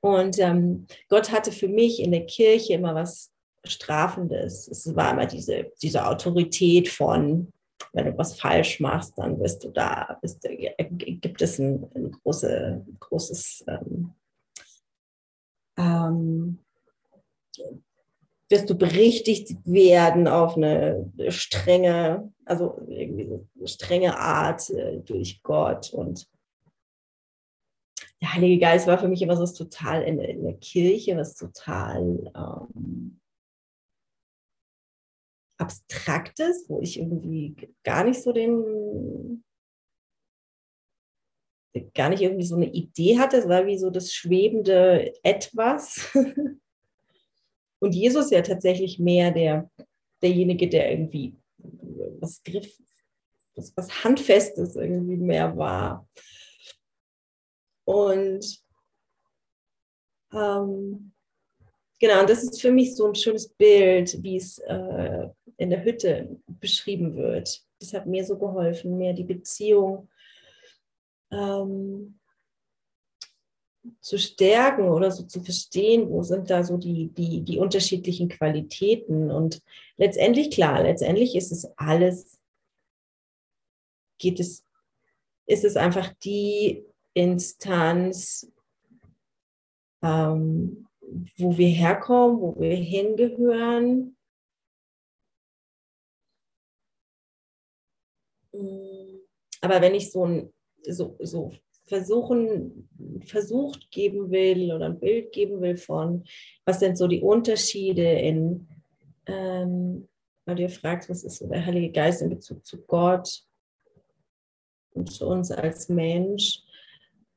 Und 0.00 0.38
ähm, 0.38 0.86
Gott 1.08 1.32
hatte 1.32 1.52
für 1.52 1.68
mich 1.68 2.00
in 2.00 2.12
der 2.12 2.26
Kirche 2.26 2.74
immer 2.74 2.94
was 2.94 3.32
Strafendes. 3.64 4.68
Es 4.68 4.94
war 4.94 5.12
immer 5.12 5.26
diese, 5.26 5.72
diese 5.82 6.06
Autorität 6.06 6.88
von, 6.88 7.52
wenn 7.98 8.12
du 8.12 8.18
was 8.18 8.38
falsch 8.38 8.80
machst, 8.80 9.18
dann 9.18 9.40
wirst 9.40 9.64
du 9.64 9.70
da, 9.70 10.18
bist, 10.22 10.46
gibt 10.88 11.42
es 11.42 11.58
ein, 11.58 11.84
ein 11.94 12.12
große, 12.12 12.86
großes, 13.00 13.64
ähm, 13.66 14.12
ähm, 15.76 16.58
wirst 18.48 18.70
du 18.70 18.74
berichtigt 18.76 19.56
werden 19.64 20.28
auf 20.28 20.56
eine 20.56 21.10
strenge, 21.28 22.32
also 22.44 22.80
irgendwie 22.88 23.28
so 23.58 23.66
strenge 23.66 24.16
Art 24.18 24.70
äh, 24.70 25.00
durch 25.00 25.42
Gott 25.42 25.92
und 25.92 26.28
der 28.20 28.34
Heilige 28.34 28.58
Geist 28.58 28.86
war 28.86 28.98
für 28.98 29.08
mich 29.08 29.22
immer 29.22 29.36
so 29.36 29.46
total 29.46 30.02
in, 30.02 30.18
in 30.18 30.44
der 30.44 30.54
Kirche, 30.54 31.16
was 31.16 31.36
total 31.36 32.32
ähm, 32.34 33.20
Abstraktes, 35.58 36.64
wo 36.68 36.80
ich 36.80 36.98
irgendwie 36.98 37.56
gar 37.84 38.04
nicht 38.04 38.22
so 38.22 38.32
den, 38.32 39.44
gar 41.94 42.08
nicht 42.08 42.22
irgendwie 42.22 42.46
so 42.46 42.56
eine 42.56 42.70
Idee 42.72 43.18
hatte. 43.18 43.38
Es 43.38 43.48
war 43.48 43.66
wie 43.66 43.78
so 43.78 43.90
das 43.90 44.12
schwebende 44.12 45.14
Etwas. 45.22 46.08
Und 47.80 47.94
Jesus 47.94 48.30
ja 48.30 48.42
tatsächlich 48.42 48.98
mehr 48.98 49.30
der, 49.30 49.70
derjenige, 50.22 50.68
der 50.68 50.90
irgendwie 50.90 51.36
was 52.20 52.42
Griff, 52.42 52.76
was, 53.54 53.72
was 53.76 54.04
Handfestes 54.04 54.76
irgendwie 54.76 55.16
mehr 55.16 55.56
war. 55.56 56.08
Und 57.84 58.62
ähm, 60.32 61.12
genau, 61.98 62.20
und 62.20 62.30
das 62.30 62.42
ist 62.42 62.60
für 62.60 62.72
mich 62.72 62.94
so 62.94 63.06
ein 63.06 63.14
schönes 63.14 63.48
Bild, 63.48 64.22
wie 64.22 64.36
es 64.36 64.58
äh, 64.58 65.28
in 65.58 65.70
der 65.70 65.84
Hütte 65.84 66.40
beschrieben 66.46 67.16
wird. 67.16 67.62
Das 67.80 67.92
hat 67.92 68.06
mir 68.06 68.24
so 68.24 68.38
geholfen, 68.38 68.96
mehr 68.96 69.12
die 69.12 69.24
Beziehung 69.24 70.08
ähm, 71.30 72.18
zu 74.00 74.18
stärken 74.18 74.88
oder 74.88 75.10
so 75.10 75.24
zu 75.24 75.40
verstehen, 75.42 76.08
wo 76.10 76.22
sind 76.22 76.48
da 76.50 76.62
so 76.62 76.76
die, 76.76 77.08
die, 77.08 77.42
die 77.42 77.58
unterschiedlichen 77.58 78.28
Qualitäten. 78.28 79.30
Und 79.30 79.62
letztendlich, 79.96 80.50
klar, 80.50 80.82
letztendlich 80.82 81.34
ist 81.34 81.52
es 81.52 81.66
alles, 81.76 82.38
geht 84.18 84.40
es, 84.40 84.64
ist 85.46 85.64
es 85.64 85.76
einfach 85.76 86.12
die 86.22 86.84
Instanz, 87.14 88.50
ähm, 90.02 90.86
wo 91.36 91.56
wir 91.56 91.68
herkommen, 91.68 92.40
wo 92.40 92.60
wir 92.60 92.76
hingehören, 92.76 94.17
aber 98.52 99.80
wenn 99.80 99.94
ich 99.94 100.10
so 100.10 100.24
ein 100.24 100.52
so, 100.82 101.16
so 101.20 101.52
versuchen, 101.86 102.88
versucht 103.26 103.90
geben 103.90 104.30
will 104.30 104.72
oder 104.72 104.86
ein 104.86 105.00
Bild 105.00 105.32
geben 105.32 105.60
will 105.60 105.76
von, 105.76 106.24
was 106.64 106.80
sind 106.80 106.96
so 106.96 107.06
die 107.06 107.22
Unterschiede 107.22 108.02
in, 108.02 108.68
ähm, 109.26 110.08
weil 110.44 110.56
du 110.56 110.68
fragst, 110.68 111.10
was 111.10 111.24
ist 111.24 111.38
so 111.38 111.48
der 111.48 111.64
Heilige 111.64 111.90
Geist 111.92 112.22
in 112.22 112.30
Bezug 112.30 112.64
zu 112.64 112.80
Gott 112.82 113.42
und 114.92 115.10
zu 115.10 115.26
uns 115.26 115.50
als 115.50 115.88
Mensch, 115.88 116.62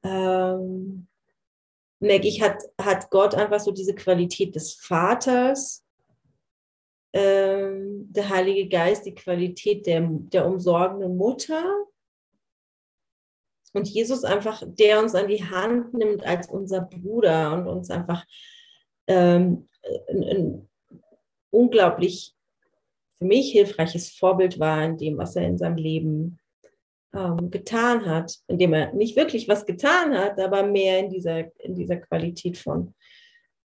ähm, 0.04 1.08
merke 2.00 2.28
ich, 2.28 2.42
hat, 2.42 2.58
hat 2.78 3.10
Gott 3.10 3.36
einfach 3.36 3.60
so 3.60 3.72
diese 3.72 3.96
Qualität 3.96 4.56
des 4.56 4.74
Vaters, 4.74 5.81
der 7.14 8.30
Heilige 8.30 8.70
Geist 8.70 9.06
die 9.06 9.16
Qualität 9.16 9.86
der, 9.86 10.02
der 10.10 10.46
umsorgenden 10.46 11.18
Mutter. 11.18 11.64
Und 13.74 13.88
Jesus 13.88 14.24
einfach, 14.24 14.64
der 14.66 15.00
uns 15.00 15.16
an 15.16 15.28
die 15.28 15.44
Hand 15.44 15.94
nimmt 15.94 16.26
als 16.26 16.50
unser 16.50 16.82
Bruder 16.82 17.54
und 17.54 17.68
uns 17.68 17.90
einfach 17.90 18.26
ähm, 19.08 19.68
ein, 20.10 20.24
ein 20.24 20.70
unglaublich 21.50 22.34
für 23.18 23.26
mich 23.26 23.52
hilfreiches 23.52 24.10
Vorbild 24.10 24.60
war 24.60 24.84
in 24.84 24.98
dem, 24.98 25.18
was 25.18 25.36
er 25.36 25.46
in 25.46 25.58
seinem 25.58 25.78
Leben 25.78 26.40
ähm, 27.14 27.52
getan 27.52 28.06
hat, 28.06 28.40
indem 28.48 28.74
er 28.74 28.94
nicht 28.94 29.16
wirklich 29.16 29.48
was 29.48 29.66
getan 29.66 30.18
hat, 30.18 30.40
aber 30.40 30.64
mehr 30.64 31.00
in 31.00 31.10
dieser, 31.10 31.56
in 31.62 31.76
dieser 31.76 31.98
Qualität 31.98 32.58
von 32.58 32.96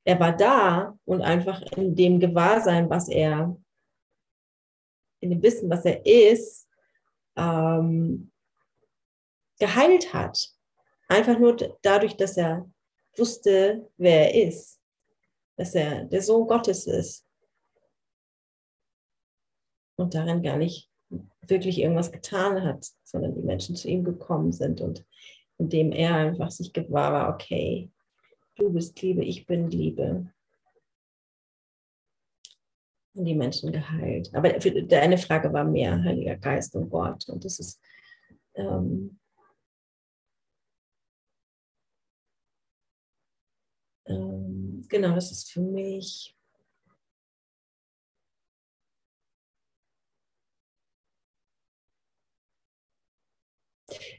er 0.06 0.20
war 0.20 0.36
da 0.36 0.96
und 1.04 1.20
einfach 1.20 1.60
in 1.72 1.96
dem 1.96 2.20
Gewahrsein, 2.20 2.88
was 2.88 3.08
er, 3.08 3.56
in 5.20 5.30
dem 5.30 5.42
Wissen, 5.42 5.68
was 5.68 5.84
er 5.84 6.06
ist, 6.06 6.68
ähm, 7.36 8.30
geheilt 9.58 10.14
hat. 10.14 10.54
Einfach 11.08 11.38
nur 11.38 11.56
dadurch, 11.82 12.16
dass 12.16 12.36
er 12.36 12.70
wusste, 13.16 13.90
wer 13.96 14.32
er 14.32 14.48
ist. 14.48 14.80
dass 15.56 15.74
er 15.74 16.04
der 16.04 16.22
Sohn 16.22 16.46
Gottes 16.46 16.86
ist 16.86 17.26
und 19.96 20.14
darin 20.14 20.42
gar 20.42 20.56
nicht 20.56 20.90
wirklich 21.40 21.78
irgendwas 21.78 22.12
getan 22.12 22.62
hat, 22.62 22.86
sondern 23.04 23.34
die 23.34 23.42
Menschen 23.42 23.74
zu 23.74 23.88
ihm 23.88 24.04
gekommen 24.04 24.52
sind 24.52 24.80
und 24.80 25.04
indem 25.58 25.92
er 25.92 26.14
einfach 26.14 26.50
sich 26.50 26.72
gewahr 26.72 27.12
war, 27.12 27.34
okay, 27.34 27.90
du 28.56 28.72
bist 28.72 29.00
Liebe, 29.02 29.24
ich 29.24 29.46
bin 29.46 29.70
Liebe. 29.70 30.32
Und 33.14 33.24
die 33.24 33.34
Menschen 33.34 33.72
geheilt. 33.72 34.30
Aber 34.34 34.50
deine 34.50 35.16
Frage 35.16 35.52
war 35.52 35.64
mehr 35.64 36.02
Heiliger 36.02 36.36
Geist 36.36 36.74
und 36.74 36.90
Gott. 36.90 37.26
Und 37.28 37.44
das 37.44 37.58
ist 37.58 37.80
ähm, 38.54 39.18
ähm, 44.06 44.84
genau, 44.88 45.14
das 45.14 45.30
ist 45.32 45.50
für 45.50 45.62
mich 45.62 46.36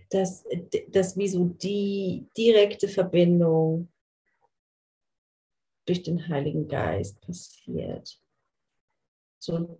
dass, 0.09 0.45
dass 0.87 1.17
wie 1.17 1.27
so 1.27 1.45
die 1.45 2.27
direkte 2.37 2.87
Verbindung 2.87 3.89
durch 5.87 6.03
den 6.03 6.27
Heiligen 6.27 6.67
Geist 6.67 7.19
passiert. 7.21 8.21
So 9.39 9.79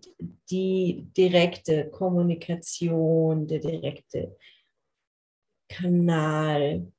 die 0.50 1.08
direkte 1.18 1.90
Kommunikation, 1.90 3.48
der 3.48 3.60
direkte 3.60 4.38
Kanal. 5.68 6.92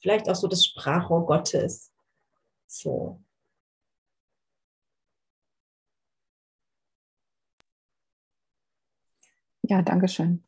Vielleicht 0.00 0.28
auch 0.28 0.34
so 0.34 0.48
das 0.48 0.64
Sprachrohr 0.64 1.26
Gottes. 1.26 1.92
So. 2.66 3.22
Ja, 9.62 9.82
danke 9.82 10.08
schön. 10.08 10.44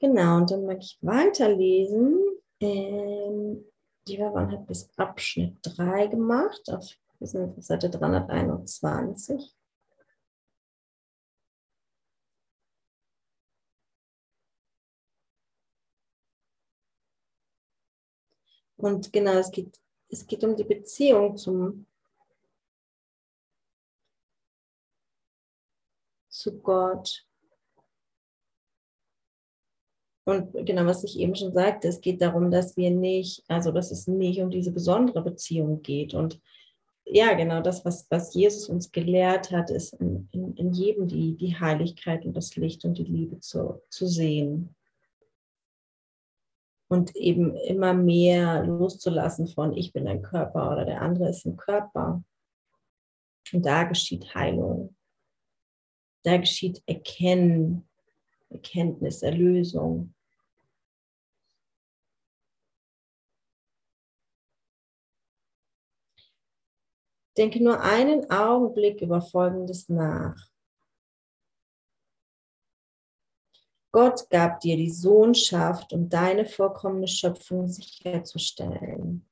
Genau, 0.00 0.36
und 0.36 0.50
dann 0.50 0.64
mag 0.64 0.78
ich 0.78 0.98
weiterlesen. 1.00 2.18
Ähm, 2.60 3.64
die 4.06 4.18
Wann 4.18 4.52
hat 4.52 4.66
bis 4.66 4.88
Abschnitt 4.96 5.58
3 5.62 6.06
gemacht, 6.06 6.62
auf, 6.72 6.88
wir 7.18 7.26
sind 7.26 7.56
auf 7.58 7.64
Seite 7.64 7.90
321. 7.90 9.54
Und 18.76 19.12
genau, 19.12 19.32
es 19.32 19.50
geht, 19.50 19.80
es 20.08 20.26
geht 20.26 20.44
um 20.44 20.54
die 20.54 20.64
Beziehung 20.64 21.36
zum, 21.36 21.86
zu 26.28 26.56
Gott. 26.60 27.27
Und 30.28 30.66
genau, 30.66 30.84
was 30.84 31.04
ich 31.04 31.18
eben 31.18 31.34
schon 31.34 31.54
sagte, 31.54 31.88
es 31.88 32.02
geht 32.02 32.20
darum, 32.20 32.50
dass 32.50 32.76
wir 32.76 32.90
nicht, 32.90 33.42
also 33.48 33.72
dass 33.72 33.90
es 33.90 34.06
nicht 34.06 34.42
um 34.42 34.50
diese 34.50 34.70
besondere 34.70 35.22
Beziehung 35.22 35.80
geht. 35.82 36.12
Und 36.12 36.38
ja, 37.06 37.32
genau 37.32 37.62
das, 37.62 37.82
was, 37.86 38.06
was 38.10 38.34
Jesus 38.34 38.68
uns 38.68 38.92
gelehrt 38.92 39.50
hat, 39.50 39.70
ist 39.70 39.94
in, 39.94 40.28
in, 40.32 40.54
in 40.56 40.72
jedem 40.74 41.08
die, 41.08 41.34
die 41.34 41.58
Heiligkeit 41.58 42.26
und 42.26 42.36
das 42.36 42.54
Licht 42.56 42.84
und 42.84 42.98
die 42.98 43.04
Liebe 43.04 43.40
zu, 43.40 43.80
zu 43.88 44.06
sehen 44.06 44.74
und 46.88 47.16
eben 47.16 47.56
immer 47.56 47.94
mehr 47.94 48.64
loszulassen 48.64 49.46
von 49.46 49.74
ich 49.74 49.94
bin 49.94 50.06
ein 50.08 50.20
Körper 50.20 50.72
oder 50.72 50.84
der 50.84 51.00
andere 51.00 51.30
ist 51.30 51.46
ein 51.46 51.56
Körper. 51.56 52.22
Und 53.52 53.64
da 53.64 53.84
geschieht 53.84 54.34
Heilung. 54.34 54.94
Da 56.22 56.36
geschieht 56.36 56.82
Erkennen, 56.86 57.88
Erkenntnis, 58.50 59.22
Erlösung. 59.22 60.14
Denke 67.38 67.62
nur 67.62 67.80
einen 67.80 68.28
Augenblick 68.32 69.00
über 69.00 69.22
Folgendes 69.22 69.88
nach. 69.88 70.50
Gott 73.92 74.28
gab 74.28 74.58
dir 74.58 74.76
die 74.76 74.90
Sohnschaft, 74.90 75.92
um 75.92 76.08
deine 76.08 76.44
vollkommene 76.44 77.06
Schöpfung 77.06 77.68
sicherzustellen. 77.68 79.24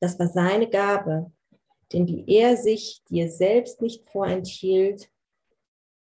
Das 0.00 0.18
war 0.18 0.28
seine 0.28 0.68
Gabe, 0.68 1.32
denn 1.92 2.06
wie 2.06 2.24
er 2.28 2.58
sich 2.58 3.02
dir 3.08 3.30
selbst 3.30 3.80
nicht 3.80 4.08
vorenthielt, 4.08 5.10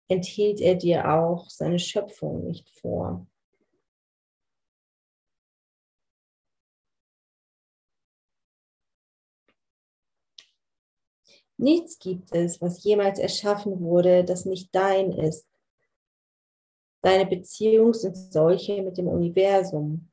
enthielt 0.09 0.61
er 0.61 0.75
dir 0.75 1.11
auch 1.11 1.49
seine 1.49 1.79
Schöpfung 1.79 2.45
nicht 2.45 2.69
vor. 2.69 3.27
Nichts 11.61 11.99
gibt 11.99 12.35
es, 12.35 12.61
was 12.61 12.83
jemals 12.83 13.19
erschaffen 13.19 13.81
wurde, 13.81 14.25
das 14.25 14.45
nicht 14.47 14.75
dein 14.75 15.13
ist 15.13 15.47
Deine 17.03 17.25
Beziehungen 17.27 17.95
sind 17.95 18.17
solche 18.17 18.83
mit 18.83 18.99
dem 18.99 19.09
Universum. 19.09 20.11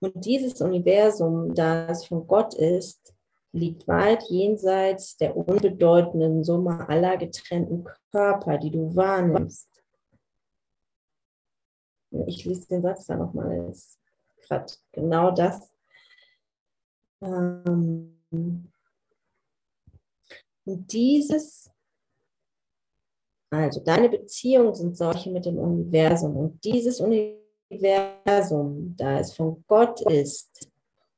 Und 0.00 0.24
dieses 0.24 0.60
Universum, 0.60 1.54
da 1.54 1.88
es 1.88 2.06
von 2.06 2.26
Gott 2.28 2.54
ist, 2.54 3.14
liegt 3.50 3.88
weit 3.88 4.22
jenseits 4.28 5.16
der 5.16 5.36
unbedeutenden 5.36 6.44
Summe 6.44 6.88
aller 6.88 7.16
getrennten 7.16 7.84
Körper, 8.12 8.58
die 8.58 8.70
du 8.70 8.94
wahrnimmst. 8.94 9.68
Ich 12.26 12.44
lese 12.44 12.68
den 12.68 12.82
Satz 12.82 13.06
da 13.06 13.16
nochmal. 13.16 13.66
Das 13.66 13.98
gerade 14.42 14.72
genau 14.92 15.32
das. 15.32 15.72
Ähm, 17.20 18.22
und 20.68 20.92
dieses 20.92 21.70
also 23.50 23.80
deine 23.80 24.10
Beziehungen 24.10 24.74
sind 24.74 24.96
solche 24.96 25.30
mit 25.30 25.46
dem 25.46 25.58
Universum. 25.58 26.36
Und 26.36 26.64
dieses 26.64 27.00
Universum, 27.00 28.94
da 28.96 29.20
es 29.20 29.34
von 29.34 29.64
Gott 29.66 30.00
ist, 30.02 30.70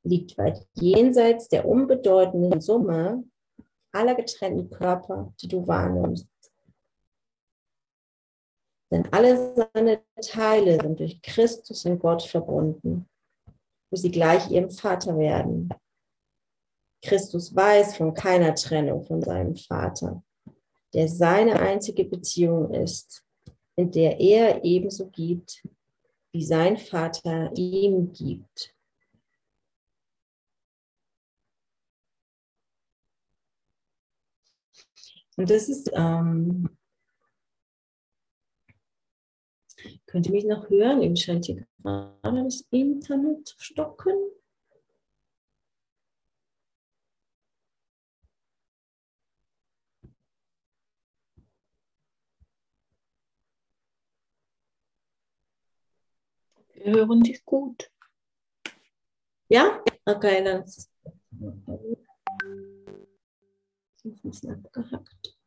liegt 0.03 0.37
weit 0.37 0.65
jenseits 0.73 1.49
der 1.49 1.67
unbedeutenden 1.67 2.61
Summe 2.61 3.23
aller 3.91 4.15
getrennten 4.15 4.69
Körper, 4.69 5.33
die 5.41 5.49
du 5.49 5.67
wahrnimmst. 5.67 6.31
Denn 8.89 9.07
alle 9.11 9.69
seine 9.73 10.01
Teile 10.21 10.81
sind 10.81 10.99
durch 10.99 11.21
Christus 11.21 11.85
und 11.85 11.99
Gott 11.99 12.23
verbunden, 12.23 13.07
wo 13.89 13.97
sie 13.97 14.11
gleich 14.11 14.49
ihrem 14.49 14.69
Vater 14.69 15.17
werden. 15.17 15.69
Christus 17.01 17.55
weiß 17.55 17.97
von 17.97 18.13
keiner 18.13 18.53
Trennung 18.55 19.03
von 19.03 19.21
seinem 19.21 19.55
Vater 19.55 20.23
der 20.93 21.07
seine 21.07 21.59
einzige 21.59 22.03
Beziehung 22.03 22.73
ist, 22.73 23.25
in 23.75 23.91
der 23.91 24.19
er 24.19 24.63
ebenso 24.63 25.09
gibt, 25.09 25.65
wie 26.33 26.43
sein 26.43 26.77
Vater 26.77 27.51
ihm 27.55 28.11
gibt. 28.11 28.75
Und 35.37 35.49
das 35.49 35.69
ist, 35.69 35.89
ähm, 35.93 36.69
könnt 40.05 40.27
ihr 40.27 40.33
mich 40.33 40.45
noch 40.45 40.69
hören? 40.69 41.01
Irgendwie 41.01 41.21
scheint 41.21 41.45
hier 41.45 41.65
gerade 41.81 42.43
das 42.43 42.61
Internet 42.69 43.47
zu 43.47 43.55
stocken. 43.57 44.13
Wir 56.83 56.93
hören 56.95 57.21
dich 57.21 57.45
gut. 57.45 57.91
Ja? 59.49 59.83
Okay, 60.05 60.43
dann 60.43 60.63
ist 60.63 60.77
es 60.77 60.89
ein 64.03 64.21
bisschen 64.23 64.65
abgehackt. 64.65 65.37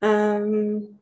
Ähm 0.00 1.00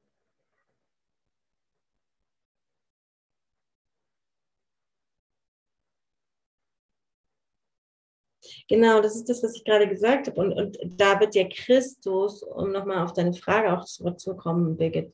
Genau, 8.68 9.00
das 9.00 9.16
ist 9.16 9.28
das, 9.28 9.42
was 9.42 9.56
ich 9.56 9.64
gerade 9.64 9.88
gesagt 9.88 10.28
habe. 10.28 10.40
Und, 10.40 10.52
und 10.52 10.78
da 11.00 11.18
wird 11.20 11.34
ja 11.34 11.46
Christus, 11.48 12.42
um 12.42 12.70
nochmal 12.72 13.04
auf 13.04 13.12
deine 13.12 13.34
Frage 13.34 13.76
auch 13.76 13.84
zurückzukommen, 13.84 14.76
Birgit, 14.76 15.12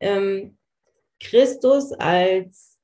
ähm, 0.00 0.58
Christus 1.20 1.92
als 1.92 2.79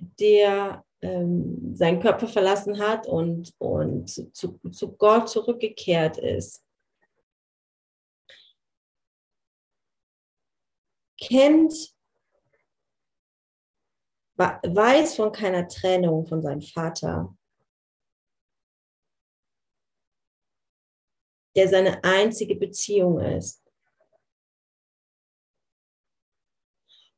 der 0.00 0.84
ähm, 1.00 1.74
seinen 1.76 2.00
Körper 2.00 2.26
verlassen 2.26 2.78
hat 2.78 3.06
und, 3.06 3.54
und 3.58 4.08
zu, 4.08 4.58
zu 4.70 4.96
Gott 4.96 5.28
zurückgekehrt 5.28 6.18
ist, 6.18 6.64
kennt, 11.20 11.94
weiß 14.36 15.16
von 15.16 15.32
keiner 15.32 15.66
Trennung 15.66 16.26
von 16.26 16.42
seinem 16.42 16.62
Vater. 16.62 17.34
der 21.58 21.68
seine 21.68 22.04
einzige 22.04 22.54
Beziehung 22.54 23.18
ist. 23.18 23.64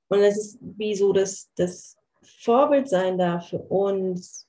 Und 0.09 0.21
es 0.21 0.39
ist 0.39 0.59
wie 0.63 0.95
so 0.95 1.13
das, 1.13 1.53
das 1.57 2.00
Vorbild 2.41 2.89
sein 2.89 3.19
darf 3.19 3.51
für 3.51 3.59
uns, 3.59 4.49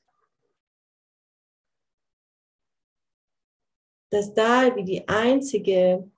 dass 4.09 4.33
da 4.33 4.73
wie 4.75 4.85
die 4.85 5.07
einzige, 5.09 6.09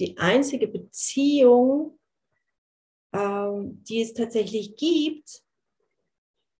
die 0.00 0.18
einzige 0.18 0.66
Beziehung, 0.66 1.98
ähm, 3.12 3.82
die 3.84 4.02
es 4.02 4.14
tatsächlich 4.14 4.74
gibt 4.76 5.44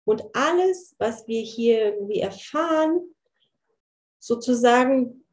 und 0.05 0.25
alles, 0.35 0.95
was 0.99 1.27
wir 1.27 1.41
hier 1.41 1.95
irgendwie 1.95 2.21
erfahren, 2.21 3.14
sozusagen 4.21 5.25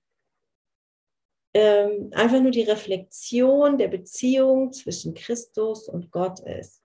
ähm, 1.53 2.09
einfach 2.13 2.41
nur 2.41 2.51
die 2.51 2.63
Reflexion 2.63 3.77
der 3.77 3.89
Beziehung 3.89 4.73
zwischen 4.73 5.13
Christus 5.13 5.87
und 5.87 6.11
Gott 6.11 6.39
ist. 6.39 6.84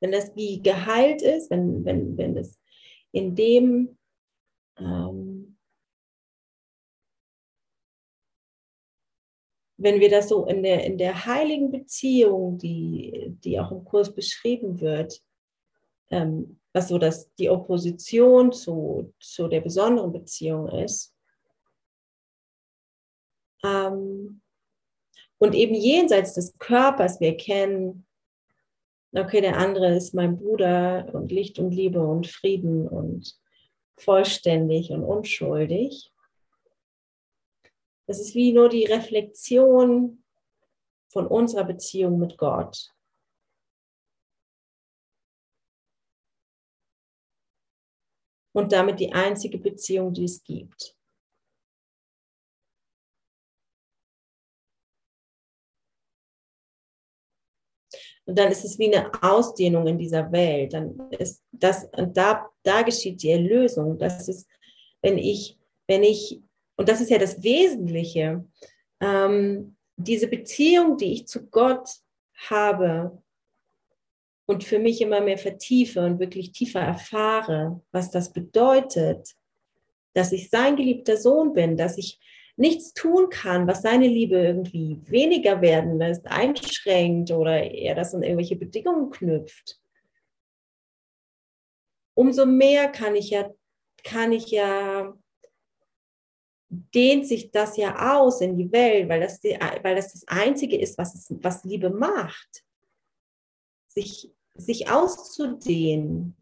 Wenn 0.00 0.12
das 0.12 0.34
wie 0.36 0.62
geheilt 0.62 1.22
ist, 1.22 1.50
wenn, 1.50 1.84
wenn, 1.84 2.16
wenn 2.16 2.36
es 2.36 2.58
in 3.12 3.34
dem 3.34 3.96
ähm, 4.78 5.56
wenn 9.78 10.00
wir 10.00 10.08
das 10.08 10.28
so 10.28 10.46
in 10.46 10.62
der, 10.62 10.84
in 10.84 10.98
der 10.98 11.26
heiligen 11.26 11.70
Beziehung, 11.70 12.58
die, 12.58 13.36
die 13.44 13.60
auch 13.60 13.70
im 13.70 13.84
Kurs 13.84 14.14
beschrieben 14.14 14.80
wird, 14.80 15.22
ähm, 16.10 16.60
was 16.72 16.88
so 16.88 16.98
das, 16.98 17.32
die 17.34 17.50
Opposition 17.50 18.52
zu, 18.52 19.12
zu 19.20 19.48
der 19.48 19.60
besonderen 19.60 20.12
Beziehung 20.12 20.68
ist. 20.68 21.14
Ähm, 23.64 24.40
und 25.38 25.54
eben 25.54 25.74
jenseits 25.74 26.34
des 26.34 26.56
Körpers, 26.58 27.20
wir 27.20 27.36
kennen, 27.36 28.06
okay, 29.12 29.40
der 29.40 29.56
andere 29.56 29.94
ist 29.94 30.14
mein 30.14 30.36
Bruder 30.36 31.08
und 31.12 31.30
Licht 31.30 31.58
und 31.58 31.70
Liebe 31.70 32.00
und 32.06 32.26
Frieden 32.26 32.88
und 32.88 33.38
vollständig 33.96 34.90
und 34.90 35.02
unschuldig. 35.02 36.12
Das 38.06 38.20
ist 38.20 38.34
wie 38.34 38.52
nur 38.52 38.68
die 38.68 38.84
Reflexion 38.84 40.22
von 41.08 41.26
unserer 41.26 41.64
Beziehung 41.64 42.18
mit 42.18 42.36
Gott. 42.36 42.92
und 48.56 48.72
damit 48.72 48.98
die 49.00 49.12
einzige 49.12 49.58
Beziehung, 49.58 50.14
die 50.14 50.24
es 50.24 50.42
gibt. 50.42 50.95
Und 58.26 58.38
dann 58.38 58.50
ist 58.50 58.64
es 58.64 58.78
wie 58.78 58.94
eine 58.94 59.10
Ausdehnung 59.22 59.86
in 59.86 59.98
dieser 59.98 60.30
Welt. 60.32 60.72
Dann 60.72 61.10
ist 61.10 61.42
das, 61.52 61.88
und 61.92 62.16
da, 62.16 62.48
da 62.62 62.82
geschieht 62.82 63.22
die 63.22 63.30
Erlösung. 63.30 63.98
Das 63.98 64.28
ist, 64.28 64.48
wenn 65.00 65.16
ich, 65.16 65.56
wenn 65.86 66.02
ich, 66.02 66.40
und 66.76 66.88
das 66.88 67.00
ist 67.00 67.10
ja 67.10 67.18
das 67.18 67.42
Wesentliche, 67.42 68.44
ähm, 69.00 69.76
diese 69.96 70.26
Beziehung, 70.26 70.96
die 70.96 71.12
ich 71.12 71.26
zu 71.26 71.46
Gott 71.46 71.88
habe, 72.48 73.22
und 74.46 74.62
für 74.64 74.78
mich 74.78 75.00
immer 75.00 75.20
mehr 75.20 75.38
vertiefe 75.38 76.04
und 76.04 76.20
wirklich 76.20 76.52
tiefer 76.52 76.80
erfahre, 76.80 77.80
was 77.90 78.10
das 78.10 78.32
bedeutet, 78.32 79.34
dass 80.14 80.32
ich 80.32 80.48
sein 80.48 80.76
geliebter 80.76 81.16
Sohn 81.16 81.52
bin, 81.52 81.76
dass 81.76 81.98
ich 81.98 82.18
nichts 82.56 82.94
tun 82.94 83.28
kann, 83.28 83.66
was 83.66 83.82
seine 83.82 84.08
Liebe 84.08 84.36
irgendwie 84.36 85.00
weniger 85.04 85.60
werden 85.60 85.98
lässt, 85.98 86.26
einschränkt 86.26 87.30
oder 87.30 87.62
er 87.62 87.94
das 87.94 88.14
an 88.14 88.22
irgendwelche 88.22 88.56
Bedingungen 88.56 89.10
knüpft. 89.10 89.78
Umso 92.14 92.46
mehr 92.46 92.88
kann 92.88 93.14
ich 93.14 93.30
ja, 93.30 93.50
kann 94.02 94.32
ich 94.32 94.50
ja, 94.50 95.14
dehnt 96.68 97.26
sich 97.26 97.50
das 97.50 97.76
ja 97.76 98.16
aus 98.16 98.40
in 98.40 98.56
die 98.56 98.72
Welt, 98.72 99.08
weil 99.08 99.20
das, 99.20 99.40
die, 99.40 99.58
weil 99.82 99.96
das 99.96 100.12
das 100.12 100.26
Einzige 100.26 100.78
ist, 100.78 100.96
was, 100.96 101.14
es, 101.14 101.34
was 101.42 101.64
Liebe 101.64 101.90
macht. 101.90 102.64
Sich 103.88 104.30
sich 104.58 104.90
auszudehnen. 104.90 106.36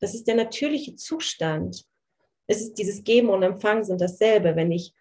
Das 0.00 0.14
ist 0.14 0.26
der 0.26 0.34
natürliche 0.34 0.96
Zustand. 0.96 1.86
Es 2.50 2.62
ist 2.62 2.78
dieses 2.78 3.04
Geben 3.04 3.28
und 3.28 3.44
Empfangen 3.44 3.84
sind 3.84 4.00
dasselbe. 4.00 4.56
Wenn 4.56 4.72
ich, 4.72 4.92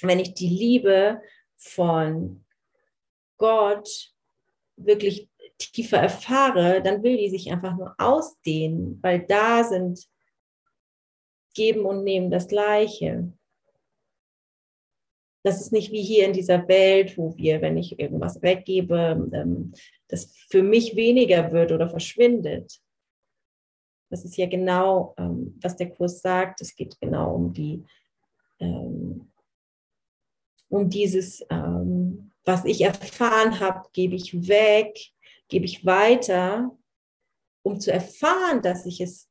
wenn 0.00 0.20
ich 0.20 0.32
die 0.34 0.46
Liebe 0.48 1.20
von 1.56 2.44
Gott 3.36 4.14
wirklich 4.76 5.28
tiefer 5.58 5.98
erfahre, 5.98 6.80
dann 6.80 7.02
will 7.02 7.16
die 7.16 7.30
sich 7.30 7.50
einfach 7.50 7.76
nur 7.76 7.96
ausdehnen, 7.98 9.00
weil 9.02 9.26
da 9.26 9.64
sind 9.64 10.08
Geben 11.54 11.84
und 11.84 12.04
Nehmen 12.04 12.30
das 12.30 12.46
Gleiche. 12.46 13.32
Das 15.42 15.60
ist 15.60 15.72
nicht 15.72 15.90
wie 15.90 16.02
hier 16.02 16.26
in 16.26 16.32
dieser 16.32 16.68
Welt, 16.68 17.18
wo 17.18 17.36
wir, 17.36 17.60
wenn 17.60 17.76
ich 17.76 17.98
irgendwas 17.98 18.40
weggebe, 18.40 19.28
ähm, 19.32 19.72
das 20.06 20.36
für 20.48 20.62
mich 20.62 20.94
weniger 20.94 21.50
wird 21.50 21.72
oder 21.72 21.90
verschwindet. 21.90 22.80
Das 24.12 24.26
ist 24.26 24.36
ja 24.36 24.46
genau, 24.46 25.14
ähm, 25.16 25.58
was 25.62 25.74
der 25.74 25.88
Kurs 25.88 26.20
sagt. 26.20 26.60
Es 26.60 26.76
geht 26.76 27.00
genau 27.00 27.34
um 27.34 27.50
die, 27.50 27.82
ähm, 28.58 29.32
um 30.68 30.90
dieses, 30.90 31.40
was 32.44 32.64
ich 32.66 32.82
erfahren 32.82 33.58
habe, 33.58 33.88
gebe 33.94 34.14
ich 34.14 34.46
weg, 34.48 34.98
gebe 35.48 35.64
ich 35.64 35.86
weiter, 35.86 36.76
um 37.62 37.80
zu 37.80 37.90
erfahren, 37.90 38.60
dass 38.60 38.84
ich 38.84 39.00
es, 39.00 39.30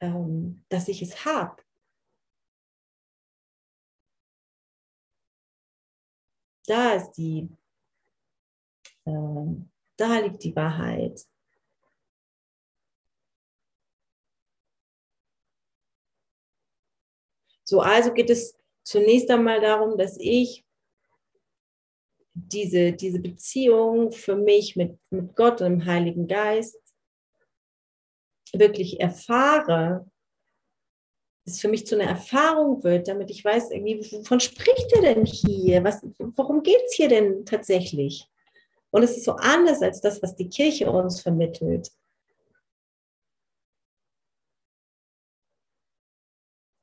dass 0.00 0.88
ich 0.88 1.02
es 1.02 1.24
habe. 1.24 1.62
Da 6.66 6.94
ist 6.94 7.12
die, 7.12 7.48
äh, 9.04 9.56
da 9.96 10.18
liegt 10.18 10.44
die 10.44 10.54
Wahrheit. 10.54 11.26
So, 17.72 17.80
also 17.80 18.12
geht 18.12 18.28
es 18.28 18.54
zunächst 18.82 19.30
einmal 19.30 19.58
darum, 19.58 19.96
dass 19.96 20.18
ich 20.20 20.62
diese, 22.34 22.92
diese 22.92 23.18
Beziehung 23.18 24.12
für 24.12 24.36
mich 24.36 24.76
mit, 24.76 24.98
mit 25.08 25.34
Gott 25.34 25.62
und 25.62 25.70
dem 25.70 25.86
Heiligen 25.86 26.28
Geist 26.28 26.76
wirklich 28.52 29.00
erfahre 29.00 30.04
es 31.46 31.62
für 31.62 31.68
mich 31.68 31.86
zu 31.86 31.94
einer 31.94 32.10
Erfahrung 32.10 32.84
wird, 32.84 33.08
damit 33.08 33.30
ich 33.30 33.42
weiß, 33.42 33.70
irgendwie, 33.70 34.00
wovon 34.12 34.38
spricht 34.38 34.92
er 34.92 35.00
denn 35.00 35.24
hier? 35.24 35.82
Was, 35.82 36.02
worum 36.18 36.62
geht 36.62 36.82
es 36.88 36.92
hier 36.92 37.08
denn 37.08 37.46
tatsächlich? 37.46 38.28
Und 38.90 39.02
es 39.02 39.16
ist 39.16 39.24
so 39.24 39.32
anders 39.32 39.80
als 39.80 40.02
das, 40.02 40.22
was 40.22 40.36
die 40.36 40.50
Kirche 40.50 40.90
uns 40.90 41.22
vermittelt. 41.22 41.90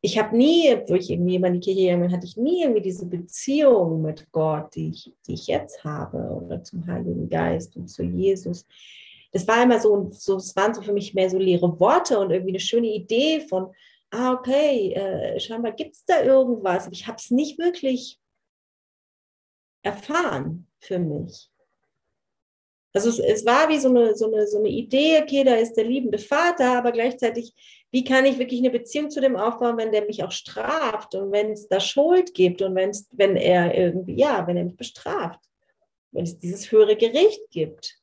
Ich 0.02 0.18
habe 0.18 0.36
nie, 0.36 0.76
wo 0.88 0.95
ich 0.95 1.10
irgendwie 1.10 1.36
in 1.36 1.54
die 1.54 1.60
Kirche 1.60 1.82
gegangen 1.82 2.04
bin, 2.04 2.12
hatte 2.14 2.26
ich 2.26 2.38
nie 2.38 2.62
irgendwie 2.62 2.82
diese 2.82 3.06
Beziehung 3.06 4.02
mit 4.02 4.32
Gott, 4.32 4.74
die 4.76 4.89
ich, 4.89 5.14
die 5.28 5.34
ich 5.34 5.47
jetzt 5.47 5.84
habe, 5.84 6.18
oder 6.18 6.64
zum 6.64 6.88
Heiligen 6.88 7.28
Geist 7.30 7.76
und 7.76 7.88
zu 7.89 8.04
Jesus. 8.04 8.66
Das 9.32 9.47
war 9.47 9.62
immer 9.62 9.80
so, 9.80 10.10
so, 10.12 10.38
es 10.38 10.56
waren 10.56 10.74
so 10.74 10.82
für 10.82 10.93
mich 10.93 11.14
mehr 11.14 11.30
so 11.30 11.38
leere 11.38 11.80
Worte 11.80 12.18
und 12.18 12.32
irgendwie 12.32 12.52
eine 12.52 12.60
schöne 12.60 12.88
Idee 12.88 13.41
von, 13.41 13.74
ah, 14.12 14.34
okay, 14.34 14.93
äh, 14.93 15.39
scheinbar 15.39 15.74
gibt 15.74 15.95
es 15.95 16.06
da 16.06 16.24
irgendwas, 16.24 16.86
aber 16.86 16.93
ich 16.93 17.06
habe 17.06 17.18
es 17.18 17.30
nicht 17.30 17.60
wirklich 17.60 18.20
erfahren 19.84 20.68
für 20.80 21.00
mich. 21.00 21.50
Also 22.93 23.10
es, 23.10 23.20
es 23.20 23.45
war 23.45 23.70
wie 23.70 23.80
so 23.80 23.89
eine, 23.89 24.16
so, 24.16 24.32
eine, 24.32 24.47
so 24.47 24.58
eine 24.58 24.70
Idee, 24.70 25.22
okay, 25.22 25.43
da 25.43 25.56
ist 25.56 25.74
der 25.74 25.86
liebende 25.86 26.18
Vater, 26.18 26.78
aber 26.78 26.91
gleichzeitig, 26.91 27.54
wie 27.92 28.04
kann 28.04 28.26
ich 28.26 28.38
wirklich 28.38 28.60
eine 28.60 28.70
Beziehung 28.70 29.10
zu 29.10 29.20
dem 29.20 29.36
aufbauen, 29.36 29.78
wenn 29.78 29.92
der 29.92 30.06
mich 30.06 30.24
auch 30.24 30.32
straft 30.32 31.16
und 31.16 31.32
wenn 31.32 31.52
es 31.52 31.68
da 31.68 31.80
Schuld 31.80 32.34
gibt 32.34 32.62
und 32.62 32.76
wenn 32.76 32.92
es, 32.92 33.08
wenn 33.12 33.36
er 33.36 33.76
irgendwie, 33.76 34.16
ja, 34.16 34.46
wenn 34.46 34.58
er 34.58 34.66
mich 34.66 34.78
bestraft, 34.78 35.40
wenn 36.12 36.24
es 36.24 36.38
dieses 36.38 36.72
höhere 36.72 36.96
Gericht 36.96 37.50
gibt. 37.50 38.00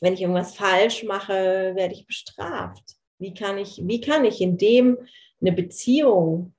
Wenn 0.00 0.14
ich 0.14 0.20
irgendwas 0.20 0.54
falsch 0.54 1.02
mache, 1.02 1.72
werde 1.74 1.94
ich 1.94 2.06
bestraft. 2.06 2.96
Wie 3.18 3.34
kann 3.34 3.58
ich, 3.58 3.80
wie 3.82 4.00
kann 4.00 4.24
ich 4.24 4.40
in 4.40 4.56
dem 4.56 4.96
eine 5.40 5.52
Beziehung 5.52 6.54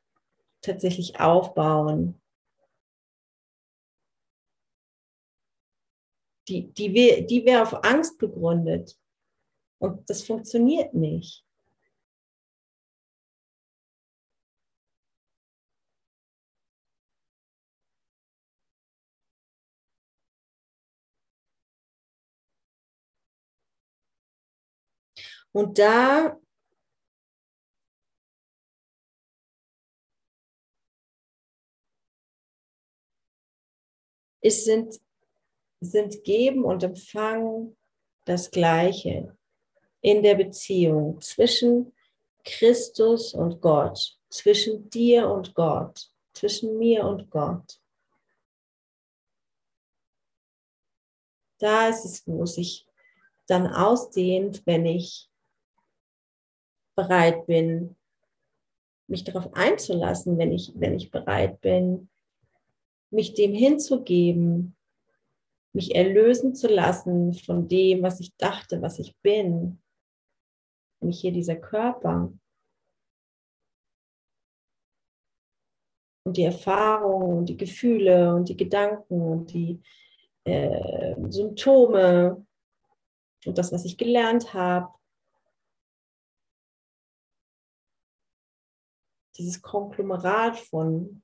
tatsächlich 0.62 1.20
aufbauen, 1.20 2.22
die, 6.50 6.74
die, 6.74 7.26
die 7.26 7.46
wäre 7.46 7.62
auf 7.62 7.84
Angst 7.86 8.18
begründet. 8.18 8.99
Und 9.80 10.10
das 10.10 10.24
funktioniert 10.24 10.94
nicht. 10.94 11.46
Und 25.52 25.80
da 25.80 26.40
es 34.42 34.64
sind 34.66 35.00
sind 35.82 36.24
Geben 36.24 36.66
und 36.66 36.84
Empfangen 36.84 37.78
das 38.26 38.52
Gleiche 38.52 39.38
in 40.02 40.24
der 40.24 40.36
Beziehung 40.36 41.20
zwischen 41.22 41.94
Christus 42.44 43.34
und 43.34 43.62
Gott, 43.62 44.18
zwischen 44.30 44.90
dir 44.90 45.30
und 45.30 45.54
Gott, 45.56 46.10
zwischen 46.34 46.78
mir 46.78 47.06
und 47.06 47.30
Gott. 47.30 47.82
Da 51.60 51.90
ist 51.90 52.06
es, 52.06 52.26
wo 52.26 52.46
sich 52.46 52.86
dann 53.48 53.68
ausdehnt, 53.68 54.66
wenn 54.66 54.86
ich 54.86 55.30
bereit 56.96 57.46
bin, 57.46 57.96
mich 59.08 59.24
darauf 59.24 59.54
einzulassen, 59.54 60.38
wenn 60.38 60.52
ich, 60.52 60.72
wenn 60.76 60.96
ich 60.96 61.12
bereit 61.12 61.60
bin, 61.62 62.10
mich 63.10 63.34
dem 63.34 63.54
hinzugeben, 63.54 64.76
mich 65.74 65.96
erlösen 65.96 66.56
zu 66.56 66.68
lassen 66.68 67.34
von 67.34 67.68
dem, 67.68 68.04
was 68.04 68.20
ich 68.20 68.36
dachte, 68.38 68.82
was 68.82 69.00
ich 69.00 69.16
bin. 69.18 69.82
Mich 71.02 71.22
hier 71.22 71.32
dieser 71.32 71.56
Körper. 71.56 72.32
Und 76.26 76.38
die 76.38 76.44
Erfahrungen 76.44 77.40
und 77.40 77.50
die 77.50 77.58
Gefühle 77.58 78.36
und 78.36 78.50
die 78.50 78.58
Gedanken 78.58 79.22
und 79.22 79.54
die 79.54 79.82
äh, 80.44 81.16
Symptome 81.30 82.46
und 83.46 83.58
das, 83.58 83.72
was 83.72 83.86
ich 83.86 83.98
gelernt 83.98 84.54
habe. 84.54 84.94
Dieses 89.38 89.62
Konglomerat 89.62 90.58
von 90.58 91.24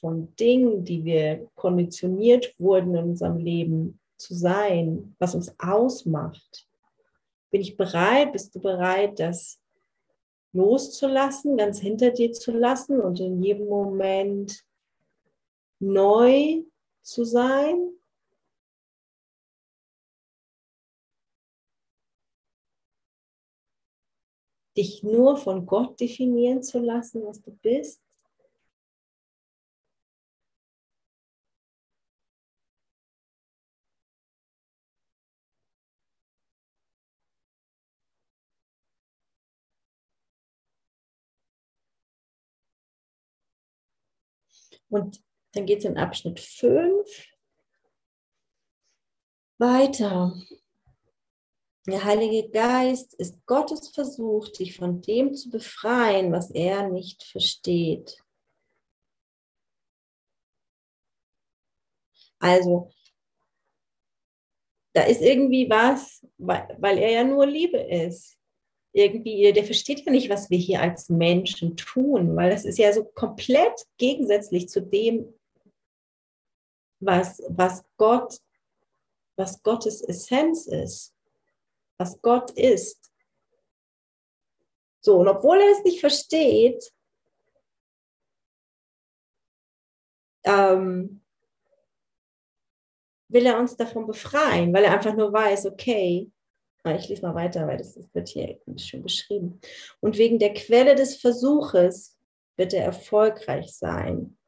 von 0.00 0.34
Dingen, 0.36 0.84
die 0.84 1.04
wir 1.04 1.48
konditioniert 1.54 2.54
wurden 2.58 2.94
in 2.94 3.04
unserem 3.10 3.38
Leben 3.38 4.00
zu 4.16 4.34
sein, 4.34 5.14
was 5.18 5.34
uns 5.34 5.54
ausmacht. 5.58 6.66
Bin 7.50 7.60
ich 7.60 7.76
bereit? 7.76 8.32
Bist 8.32 8.54
du 8.54 8.60
bereit, 8.60 9.18
das 9.18 9.60
loszulassen, 10.52 11.56
ganz 11.56 11.78
hinter 11.80 12.10
dir 12.10 12.32
zu 12.32 12.52
lassen 12.52 13.00
und 13.00 13.20
in 13.20 13.42
jedem 13.42 13.68
Moment 13.68 14.64
neu 15.78 16.62
zu 17.02 17.24
sein? 17.24 17.92
Dich 24.76 25.02
nur 25.02 25.36
von 25.36 25.66
Gott 25.66 25.98
definieren 25.98 26.62
zu 26.62 26.78
lassen, 26.78 27.24
was 27.24 27.40
du 27.40 27.50
bist? 27.50 28.00
Und 44.88 45.22
dann 45.52 45.66
geht 45.66 45.78
es 45.78 45.84
in 45.84 45.98
Abschnitt 45.98 46.40
5 46.40 47.08
weiter. 49.58 50.34
Der 51.86 52.04
Heilige 52.04 52.50
Geist 52.50 53.14
ist 53.14 53.44
Gottes 53.46 53.88
Versuch, 53.88 54.48
dich 54.48 54.76
von 54.76 55.00
dem 55.00 55.34
zu 55.34 55.50
befreien, 55.50 56.32
was 56.32 56.50
er 56.50 56.88
nicht 56.88 57.24
versteht. 57.24 58.22
Also, 62.38 62.90
da 64.92 65.02
ist 65.02 65.22
irgendwie 65.22 65.68
was, 65.68 66.26
weil, 66.36 66.76
weil 66.78 66.98
er 66.98 67.10
ja 67.10 67.24
nur 67.24 67.46
Liebe 67.46 67.78
ist 67.78 68.37
irgendwie, 68.98 69.52
der 69.52 69.64
versteht 69.64 70.00
ja 70.04 70.12
nicht, 70.12 70.28
was 70.28 70.50
wir 70.50 70.58
hier 70.58 70.82
als 70.82 71.08
Menschen 71.08 71.76
tun, 71.76 72.36
weil 72.36 72.50
das 72.50 72.64
ist 72.64 72.78
ja 72.78 72.92
so 72.92 73.04
komplett 73.04 73.86
gegensätzlich 73.96 74.68
zu 74.68 74.82
dem, 74.82 75.32
was, 77.00 77.40
was 77.48 77.84
Gott, 77.96 78.40
was 79.36 79.62
Gottes 79.62 80.02
Essenz 80.02 80.66
ist, 80.66 81.14
was 81.96 82.20
Gott 82.22 82.50
ist. 82.52 83.12
So, 85.00 85.18
und 85.18 85.28
obwohl 85.28 85.60
er 85.60 85.70
es 85.70 85.84
nicht 85.84 86.00
versteht, 86.00 86.92
ähm, 90.44 91.22
will 93.28 93.46
er 93.46 93.58
uns 93.58 93.76
davon 93.76 94.06
befreien, 94.06 94.72
weil 94.72 94.84
er 94.84 94.94
einfach 94.94 95.14
nur 95.14 95.32
weiß, 95.32 95.66
okay, 95.66 96.32
ich 96.84 97.08
lese 97.08 97.22
mal 97.22 97.34
weiter, 97.34 97.66
weil 97.66 97.78
das 97.78 97.98
wird 98.12 98.28
hier 98.28 98.60
schön 98.76 99.02
beschrieben. 99.02 99.60
Und 100.00 100.16
wegen 100.16 100.38
der 100.38 100.54
Quelle 100.54 100.94
des 100.94 101.16
Versuches 101.16 102.16
wird 102.56 102.72
er 102.72 102.84
erfolgreich 102.84 103.74
sein. 103.74 104.38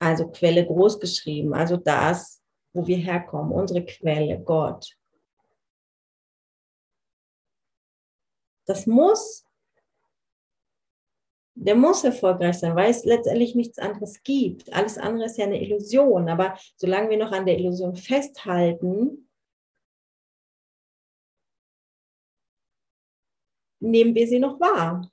Also 0.00 0.30
Quelle 0.30 0.66
groß 0.66 0.98
geschrieben, 0.98 1.52
also 1.52 1.76
das, 1.76 2.42
wo 2.72 2.86
wir 2.86 2.96
herkommen, 2.96 3.52
unsere 3.52 3.84
Quelle, 3.84 4.40
Gott. 4.40 4.96
Das 8.66 8.86
muss 8.86 9.44
der 11.60 11.74
muss 11.74 12.04
erfolgreich 12.04 12.58
sein, 12.58 12.74
weil 12.74 12.90
es 12.90 13.04
letztendlich 13.04 13.54
nichts 13.54 13.78
anderes 13.78 14.22
gibt. 14.22 14.72
Alles 14.72 14.96
andere 14.96 15.26
ist 15.26 15.36
ja 15.36 15.44
eine 15.44 15.60
Illusion. 15.60 16.28
Aber 16.30 16.58
solange 16.76 17.10
wir 17.10 17.18
noch 17.18 17.32
an 17.32 17.44
der 17.44 17.58
Illusion 17.58 17.94
festhalten, 17.96 19.28
nehmen 23.78 24.14
wir 24.14 24.26
sie 24.26 24.38
noch 24.38 24.58
wahr. 24.58 25.10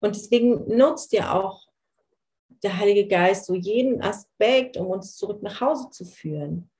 Und 0.00 0.14
deswegen 0.14 0.76
nutzt 0.76 1.12
ja 1.12 1.34
auch 1.34 1.66
der 2.62 2.78
Heilige 2.78 3.08
Geist 3.08 3.46
so 3.46 3.54
jeden 3.54 4.00
Aspekt, 4.02 4.76
um 4.76 4.86
uns 4.86 5.16
zurück 5.16 5.42
nach 5.42 5.60
Hause 5.60 5.90
zu 5.90 6.04
führen. 6.04 6.70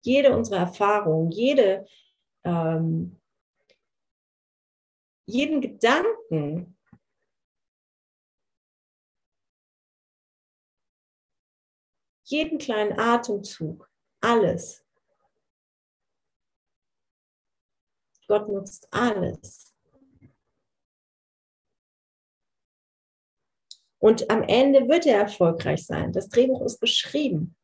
Jede 0.00 0.34
unserer 0.34 0.60
Erfahrungen, 0.60 1.30
jede 1.30 1.86
ähm, 2.44 3.20
jeden 5.26 5.60
Gedanken, 5.60 6.76
jeden 12.24 12.58
kleinen 12.58 12.98
Atemzug, 12.98 13.90
alles. 14.20 14.84
Gott 18.26 18.48
nutzt 18.48 18.86
alles. 18.92 19.74
Und 23.98 24.30
am 24.30 24.42
Ende 24.42 24.88
wird 24.88 25.04
er 25.04 25.20
erfolgreich 25.20 25.84
sein. 25.84 26.12
Das 26.12 26.28
Drehbuch 26.28 26.62
ist 26.62 26.78
beschrieben. 26.78 27.54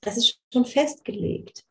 Das 0.00 0.16
ist 0.16 0.40
schon 0.52 0.64
festgelegt. 0.64 1.64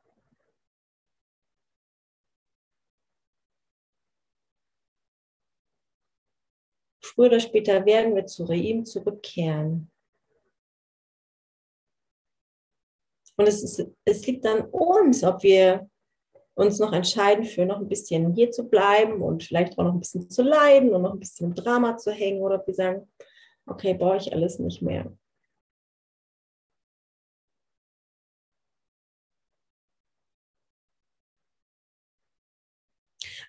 Früher 7.21 7.27
oder 7.27 7.39
später 7.39 7.85
werden 7.85 8.15
wir 8.15 8.25
zu 8.25 8.51
ihm 8.51 8.83
zurückkehren. 8.83 9.91
Und 13.37 13.47
es, 13.47 13.63
ist, 13.63 13.85
es 14.05 14.25
liegt 14.25 14.45
an 14.45 14.61
uns, 14.71 15.23
ob 15.23 15.43
wir 15.43 15.87
uns 16.55 16.79
noch 16.79 16.93
entscheiden, 16.93 17.45
für 17.45 17.65
noch 17.65 17.77
ein 17.77 17.87
bisschen 17.87 18.33
hier 18.33 18.49
zu 18.51 18.67
bleiben 18.67 19.21
und 19.21 19.43
vielleicht 19.43 19.77
auch 19.77 19.83
noch 19.83 19.93
ein 19.93 19.99
bisschen 19.99 20.29
zu 20.29 20.41
leiden 20.41 20.93
und 20.93 21.03
noch 21.03 21.13
ein 21.13 21.19
bisschen 21.19 21.49
im 21.49 21.55
Drama 21.55 21.97
zu 21.97 22.11
hängen 22.11 22.41
oder 22.41 22.55
ob 22.55 22.67
wir 22.67 22.73
sagen, 22.73 23.07
okay, 23.67 23.93
brauche 23.93 24.17
ich 24.17 24.33
alles 24.33 24.59
nicht 24.59 24.81
mehr. 24.81 25.11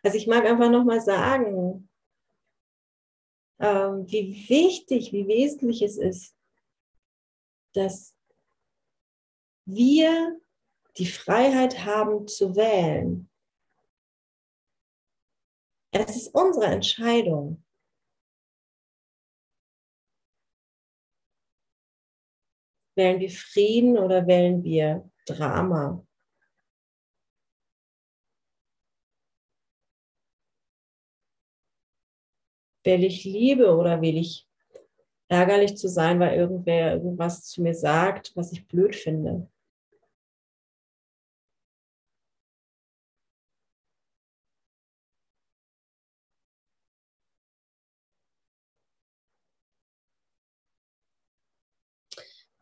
Also 0.02 0.16
ich 0.16 0.26
mag 0.26 0.44
einfach 0.44 0.70
nochmal 0.70 1.00
sagen, 1.00 1.88
ähm, 3.62 4.10
wie 4.10 4.48
wichtig, 4.48 5.12
wie 5.12 5.28
wesentlich 5.28 5.82
es 5.82 5.96
ist, 5.96 6.36
dass 7.74 8.14
wir 9.64 10.40
die 10.98 11.06
Freiheit 11.06 11.84
haben 11.84 12.26
zu 12.26 12.56
wählen. 12.56 13.30
Es 15.92 16.16
ist 16.16 16.34
unsere 16.34 16.66
Entscheidung. 16.66 17.64
Wählen 22.96 23.20
wir 23.20 23.30
Frieden 23.30 23.96
oder 23.96 24.26
wählen 24.26 24.64
wir 24.64 25.08
Drama? 25.24 26.04
Wähle 32.84 33.06
ich 33.06 33.24
Liebe 33.24 33.74
oder 33.76 34.00
will 34.00 34.16
ich 34.16 34.46
ärgerlich 35.28 35.76
zu 35.76 35.88
sein, 35.88 36.20
weil 36.20 36.38
irgendwer 36.38 36.94
irgendwas 36.94 37.44
zu 37.44 37.62
mir 37.62 37.74
sagt, 37.74 38.32
was 38.34 38.52
ich 38.52 38.66
blöd 38.66 38.94
finde? 38.96 39.48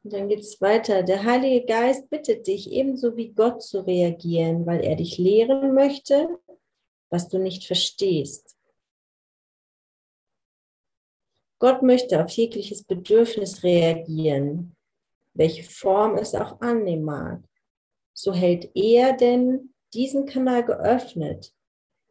Und 0.03 0.15
dann 0.15 0.29
geht 0.29 0.41
es 0.41 0.61
weiter. 0.61 1.03
Der 1.03 1.25
Heilige 1.25 1.67
Geist 1.67 2.09
bittet 2.09 2.47
dich, 2.47 2.73
ebenso 2.73 3.17
wie 3.17 3.33
Gott 3.33 3.63
zu 3.63 3.81
reagieren, 3.87 4.65
weil 4.67 4.81
er 4.83 4.97
dich 4.97 5.19
lehren 5.19 5.75
möchte, 5.75 6.39
was 7.11 7.29
du 7.29 7.39
nicht 7.39 7.67
verstehst. 7.67 8.57
Gott 11.61 11.83
möchte 11.83 12.25
auf 12.25 12.31
jegliches 12.31 12.83
Bedürfnis 12.83 13.63
reagieren, 13.63 14.75
welche 15.35 15.63
Form 15.63 16.17
es 16.17 16.35
auch 16.35 16.59
annehmen 16.61 17.05
mag. 17.05 17.45
So 18.15 18.33
hält 18.33 18.71
er 18.75 19.13
denn 19.13 19.75
diesen 19.93 20.25
Kanal 20.25 20.65
geöffnet, 20.65 21.55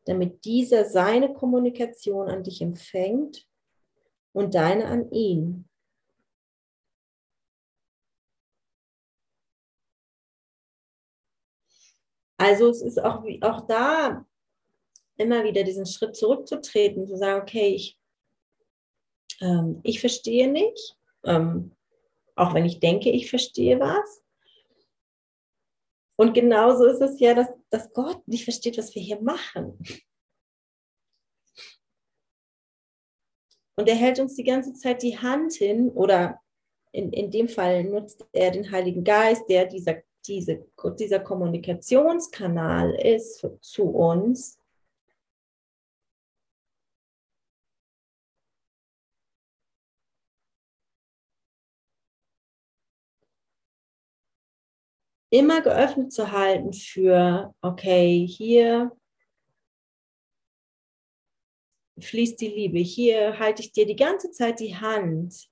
damit 0.05 0.45
dieser 0.45 0.85
seine 0.85 1.33
Kommunikation 1.33 2.29
an 2.29 2.43
dich 2.43 2.61
empfängt 2.61 3.47
und 4.33 4.53
deine 4.53 4.85
an 4.85 5.11
ihn. 5.11 5.67
Also 12.37 12.69
es 12.69 12.83
ist 12.83 13.03
auch, 13.03 13.25
auch 13.41 13.67
da 13.67 14.25
immer 15.17 15.43
wieder 15.43 15.63
diesen 15.63 15.87
Schritt 15.87 16.15
zurückzutreten, 16.15 17.07
zu 17.07 17.17
sagen, 17.17 17.41
okay, 17.41 17.75
ich, 17.75 17.98
ähm, 19.41 19.79
ich 19.83 19.99
verstehe 19.99 20.51
nicht, 20.51 20.97
ähm, 21.23 21.75
auch 22.35 22.53
wenn 22.53 22.65
ich 22.65 22.79
denke, 22.79 23.09
ich 23.09 23.29
verstehe 23.29 23.79
was. 23.79 24.23
Und 26.17 26.33
genauso 26.33 26.85
ist 26.85 27.01
es 27.01 27.19
ja, 27.19 27.33
dass, 27.33 27.47
dass 27.69 27.93
Gott 27.93 28.27
nicht 28.27 28.43
versteht, 28.43 28.77
was 28.77 28.93
wir 28.93 29.01
hier 29.01 29.21
machen. 29.21 29.77
Und 33.77 33.87
er 33.87 33.95
hält 33.95 34.19
uns 34.19 34.35
die 34.35 34.43
ganze 34.43 34.73
Zeit 34.73 35.01
die 35.01 35.17
Hand 35.17 35.53
hin, 35.53 35.89
oder 35.89 36.41
in, 36.91 37.13
in 37.13 37.31
dem 37.31 37.47
Fall 37.47 37.85
nutzt 37.85 38.25
er 38.33 38.51
den 38.51 38.69
Heiligen 38.71 39.03
Geist, 39.03 39.43
der 39.47 39.65
dieser 39.65 40.01
diese, 40.25 40.65
dieser 40.99 41.19
Kommunikationskanal 41.19 42.93
ist 42.95 43.45
zu 43.61 43.83
uns, 43.83 44.58
immer 55.29 55.61
geöffnet 55.61 56.11
zu 56.11 56.31
halten 56.31 56.73
für, 56.73 57.53
okay, 57.61 58.25
hier 58.27 58.91
fließt 61.99 62.39
die 62.39 62.47
Liebe, 62.47 62.79
hier 62.79 63.37
halte 63.39 63.61
ich 63.61 63.71
dir 63.71 63.85
die 63.85 63.95
ganze 63.95 64.31
Zeit 64.31 64.59
die 64.59 64.75
Hand 64.75 65.49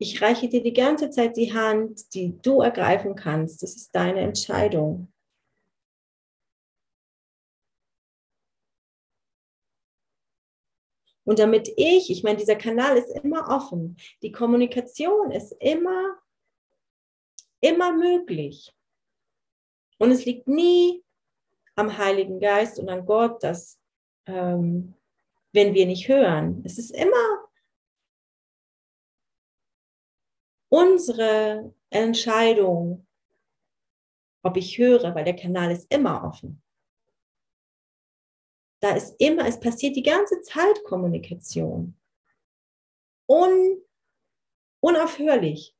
ich 0.00 0.22
reiche 0.22 0.48
dir 0.48 0.62
die 0.62 0.72
ganze 0.72 1.10
Zeit 1.10 1.36
die 1.36 1.52
Hand, 1.52 2.14
die 2.14 2.40
du 2.40 2.60
ergreifen 2.60 3.16
kannst. 3.16 3.62
Das 3.62 3.74
ist 3.74 3.92
deine 3.94 4.20
Entscheidung. 4.20 5.12
Und 11.24 11.40
damit 11.40 11.68
ich, 11.76 12.10
ich 12.10 12.22
meine, 12.22 12.38
dieser 12.38 12.56
Kanal 12.56 12.96
ist 12.96 13.10
immer 13.10 13.48
offen. 13.48 13.96
Die 14.22 14.32
Kommunikation 14.32 15.30
ist 15.32 15.52
immer, 15.60 16.16
immer 17.60 17.92
möglich. 17.92 18.72
Und 19.98 20.10
es 20.10 20.24
liegt 20.24 20.46
nie 20.46 21.04
am 21.74 21.96
Heiligen 21.98 22.40
Geist 22.40 22.78
und 22.78 22.88
an 22.88 23.06
Gott, 23.06 23.42
dass, 23.42 23.78
ähm, 24.26 24.94
wenn 25.52 25.74
wir 25.74 25.86
nicht 25.86 26.08
hören, 26.08 26.62
es 26.64 26.78
ist 26.78 26.90
immer 26.90 27.48
unsere 30.68 31.74
Entscheidung, 31.90 33.06
ob 34.42 34.56
ich 34.56 34.78
höre, 34.78 35.14
weil 35.14 35.24
der 35.24 35.36
Kanal 35.36 35.70
ist 35.70 35.92
immer 35.92 36.24
offen. 36.24 36.62
Da 38.80 38.94
ist 38.94 39.14
immer, 39.20 39.46
es 39.46 39.58
passiert 39.58 39.96
die 39.96 40.02
ganze 40.02 40.40
Zeit 40.42 40.84
Kommunikation. 40.84 41.98
Un, 43.28 43.82
unaufhörlich. 44.80 45.77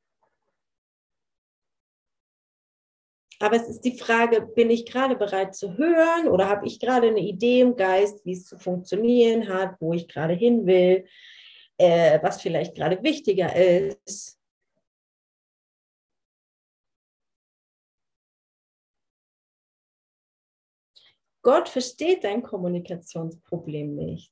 Aber 3.41 3.55
es 3.55 3.69
ist 3.69 3.85
die 3.85 3.97
Frage, 3.97 4.41
bin 4.41 4.69
ich 4.69 4.85
gerade 4.85 5.15
bereit 5.15 5.55
zu 5.55 5.77
hören 5.77 6.27
oder 6.27 6.49
habe 6.49 6.67
ich 6.67 6.79
gerade 6.79 7.07
eine 7.07 7.21
Idee 7.21 7.61
im 7.61 7.77
Geist, 7.77 8.25
wie 8.25 8.33
es 8.33 8.45
zu 8.45 8.59
funktionieren 8.59 9.47
hat, 9.47 9.77
wo 9.79 9.93
ich 9.93 10.09
gerade 10.09 10.33
hin 10.33 10.65
will, 10.65 11.05
äh, 11.77 12.19
was 12.21 12.41
vielleicht 12.41 12.75
gerade 12.75 13.01
wichtiger 13.01 13.55
ist. 13.55 14.37
Gott 21.41 21.69
versteht 21.69 22.25
dein 22.25 22.43
Kommunikationsproblem 22.43 23.95
nicht. 23.95 24.31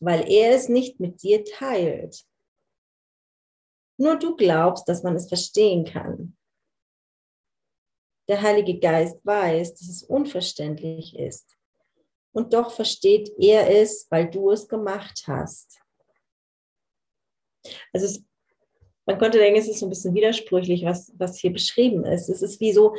Weil 0.00 0.28
er 0.28 0.56
es 0.56 0.68
nicht 0.68 0.98
mit 0.98 1.22
dir 1.22 1.44
teilt. 1.44 2.26
Nur 4.02 4.18
du 4.18 4.34
glaubst, 4.34 4.88
dass 4.88 5.04
man 5.04 5.14
es 5.14 5.28
verstehen 5.28 5.84
kann. 5.84 6.36
Der 8.28 8.42
Heilige 8.42 8.80
Geist 8.80 9.24
weiß, 9.24 9.74
dass 9.74 9.88
es 9.88 10.02
unverständlich 10.02 11.16
ist. 11.16 11.56
Und 12.32 12.52
doch 12.52 12.72
versteht 12.72 13.32
er 13.38 13.70
es, 13.70 14.08
weil 14.10 14.28
du 14.28 14.50
es 14.50 14.66
gemacht 14.66 15.22
hast. 15.28 15.80
Also 17.92 18.06
es 18.06 18.24
man 19.06 19.18
könnte 19.18 19.38
denken, 19.38 19.60
es 19.60 19.68
ist 19.68 19.78
so 19.78 19.86
ein 19.86 19.90
bisschen 19.90 20.14
widersprüchlich, 20.14 20.84
was, 20.84 21.12
was 21.16 21.38
hier 21.38 21.52
beschrieben 21.52 22.04
ist. 22.04 22.28
Es 22.28 22.42
ist 22.42 22.60
wie 22.60 22.72
so, 22.72 22.96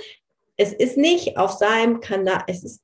es 0.55 0.71
ist 0.71 0.97
nicht 0.97 1.37
auf 1.37 1.51
seinem 1.51 1.99
Kanal, 1.99 2.43
es 2.47 2.63
ist, 2.63 2.81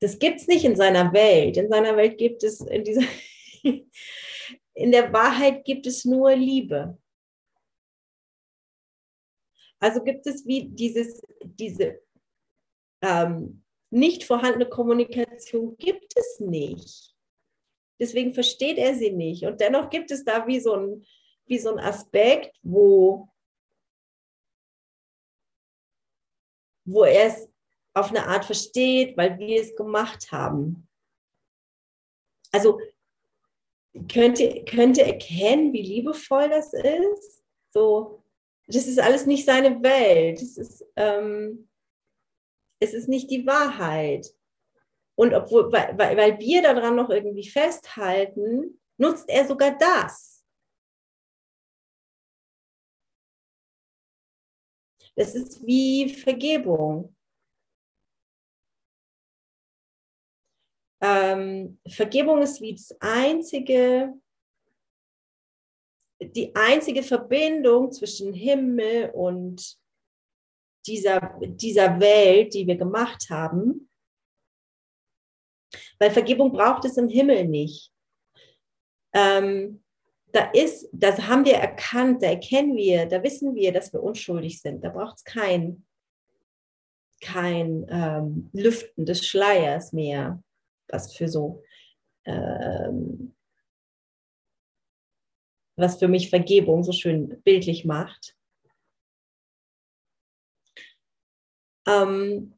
das 0.00 0.18
gibt 0.18 0.40
es 0.40 0.48
nicht 0.48 0.64
in 0.64 0.74
seiner 0.74 1.12
Welt. 1.12 1.56
In 1.56 1.68
seiner 1.68 1.96
Welt 1.96 2.18
gibt 2.18 2.42
es, 2.42 2.60
in 2.60 2.82
dieser, 2.82 3.02
in 4.74 4.90
der 4.90 5.12
Wahrheit 5.12 5.64
gibt 5.64 5.86
es 5.86 6.04
nur 6.04 6.34
Liebe. 6.34 6.98
Also 9.78 10.02
gibt 10.02 10.26
es 10.26 10.46
wie 10.46 10.68
dieses, 10.68 11.20
diese 11.42 12.00
ähm, 13.02 13.64
nicht 13.90 14.24
vorhandene 14.24 14.68
Kommunikation 14.68 15.76
gibt 15.76 16.16
es 16.16 16.40
nicht. 16.40 17.14
Deswegen 18.00 18.34
versteht 18.34 18.78
er 18.78 18.94
sie 18.94 19.12
nicht. 19.12 19.44
Und 19.44 19.60
dennoch 19.60 19.90
gibt 19.90 20.10
es 20.10 20.24
da 20.24 20.46
wie 20.46 20.58
so 20.58 20.74
ein, 20.74 21.06
wie 21.46 21.58
so 21.58 21.70
ein 21.70 21.78
Aspekt, 21.78 22.56
wo, 22.62 23.28
wo 26.84 27.04
er 27.04 27.26
es 27.26 27.48
auf 27.92 28.10
eine 28.10 28.26
Art 28.26 28.44
versteht, 28.44 29.16
weil 29.16 29.38
wir 29.38 29.60
es 29.60 29.76
gemacht 29.76 30.32
haben. 30.32 30.88
Also 32.50 32.80
könnt 34.12 34.40
ihr, 34.40 34.64
könnt 34.64 34.98
ihr 34.98 35.06
erkennen, 35.06 35.72
wie 35.72 35.82
liebevoll 35.82 36.48
das 36.48 36.72
ist? 36.72 37.42
So, 37.70 38.22
das 38.66 38.86
ist 38.86 38.98
alles 38.98 39.26
nicht 39.26 39.44
seine 39.44 39.82
Welt. 39.82 40.40
Das 40.40 40.56
ist, 40.56 40.84
ähm, 40.96 41.68
es 42.80 42.94
ist 42.94 43.08
nicht 43.08 43.30
die 43.30 43.46
Wahrheit. 43.46 44.34
Und 45.16 45.32
obwohl, 45.32 45.70
weil, 45.72 46.16
weil 46.16 46.38
wir 46.38 46.62
daran 46.62 46.96
noch 46.96 47.10
irgendwie 47.10 47.48
festhalten, 47.48 48.80
nutzt 48.96 49.28
er 49.28 49.46
sogar 49.46 49.76
das. 49.78 50.44
Das 55.16 55.34
ist 55.36 55.64
wie 55.64 56.08
Vergebung. 56.08 57.13
Ähm, 61.06 61.78
Vergebung 61.86 62.40
ist 62.40 62.62
wie 62.62 62.72
das 62.72 62.96
einzige, 62.98 64.14
die 66.18 66.54
einzige 66.54 67.02
Verbindung 67.02 67.92
zwischen 67.92 68.32
Himmel 68.32 69.10
und 69.10 69.78
dieser, 70.86 71.38
dieser 71.42 72.00
Welt, 72.00 72.54
die 72.54 72.66
wir 72.66 72.76
gemacht 72.76 73.28
haben. 73.28 73.90
Weil 75.98 76.10
Vergebung 76.10 76.52
braucht 76.52 76.86
es 76.86 76.96
im 76.96 77.10
Himmel 77.10 77.48
nicht. 77.48 77.92
Ähm, 79.12 79.84
da 80.32 80.50
ist, 80.52 80.88
das 80.90 81.20
haben 81.20 81.44
wir 81.44 81.56
erkannt, 81.56 82.22
da 82.22 82.28
erkennen 82.28 82.76
wir, 82.76 83.04
da 83.04 83.22
wissen 83.22 83.54
wir, 83.54 83.74
dass 83.74 83.92
wir 83.92 84.02
unschuldig 84.02 84.62
sind. 84.62 84.82
Da 84.82 84.88
braucht 84.88 85.18
es 85.18 85.24
kein, 85.24 85.84
kein 87.20 87.86
ähm, 87.90 88.48
Lüften 88.54 89.04
des 89.04 89.26
Schleiers 89.26 89.92
mehr, 89.92 90.42
was 90.88 91.14
für 91.14 91.28
so, 91.28 91.62
ähm, 92.24 93.34
was 95.76 95.98
für 95.98 96.08
mich 96.08 96.30
Vergebung 96.30 96.84
so 96.84 96.92
schön 96.92 97.42
bildlich 97.42 97.84
macht. 97.84 98.36
Ähm, 101.86 102.54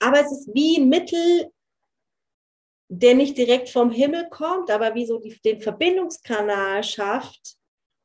aber 0.00 0.20
es 0.20 0.32
ist 0.32 0.54
wie 0.54 0.78
ein 0.78 0.88
Mittel, 0.88 1.52
der 2.88 3.14
nicht 3.14 3.36
direkt 3.36 3.68
vom 3.68 3.90
Himmel 3.90 4.28
kommt, 4.30 4.70
aber 4.70 4.94
wie 4.94 5.06
so 5.06 5.18
die, 5.18 5.38
den 5.40 5.60
Verbindungskanal 5.60 6.82
schafft 6.82 7.56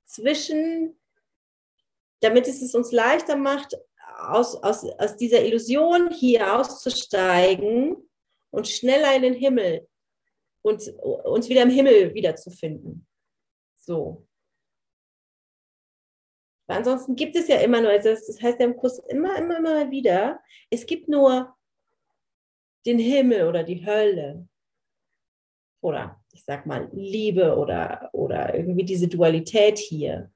zwischen, 0.05 0.99
damit 2.19 2.47
es 2.47 2.61
es 2.61 2.75
uns 2.75 2.91
leichter 2.91 3.37
macht, 3.37 3.75
aus, 4.17 4.55
aus, 4.61 4.83
aus 4.99 5.15
dieser 5.15 5.43
Illusion 5.43 6.11
hier 6.11 6.59
auszusteigen 6.59 7.97
und 8.53 8.67
schneller 8.67 9.15
in 9.15 9.23
den 9.23 9.33
Himmel 9.33 9.87
und 10.61 10.87
uns 11.25 11.49
wieder 11.49 11.63
im 11.63 11.69
Himmel 11.69 12.13
wiederzufinden. 12.13 13.07
So. 13.75 14.27
Weil 16.67 16.77
ansonsten 16.77 17.15
gibt 17.15 17.35
es 17.35 17.47
ja 17.47 17.59
immer 17.59 17.81
nur, 17.81 17.89
also 17.89 18.09
das 18.09 18.41
heißt 18.41 18.59
ja 18.59 18.65
im 18.65 18.77
Kurs 18.77 18.99
immer, 19.09 19.37
immer, 19.37 19.57
immer 19.57 19.91
wieder, 19.91 20.39
es 20.69 20.85
gibt 20.85 21.09
nur 21.09 21.53
den 22.85 22.99
Himmel 22.99 23.47
oder 23.47 23.63
die 23.63 23.85
Hölle 23.85 24.47
oder 25.81 26.23
ich 26.31 26.43
sag 26.45 26.65
mal 26.65 26.89
Liebe 26.93 27.57
oder, 27.57 28.09
oder 28.13 28.55
irgendwie 28.55 28.85
diese 28.85 29.07
Dualität 29.07 29.77
hier. 29.79 30.31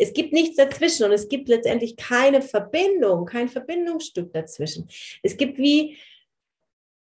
Es 0.00 0.12
gibt 0.12 0.32
nichts 0.32 0.56
dazwischen 0.56 1.04
und 1.04 1.12
es 1.12 1.28
gibt 1.28 1.48
letztendlich 1.48 1.96
keine 1.96 2.40
Verbindung, 2.40 3.26
kein 3.26 3.48
Verbindungsstück 3.48 4.32
dazwischen. 4.32 4.88
Es 5.22 5.36
gibt 5.36 5.58
wie 5.58 5.98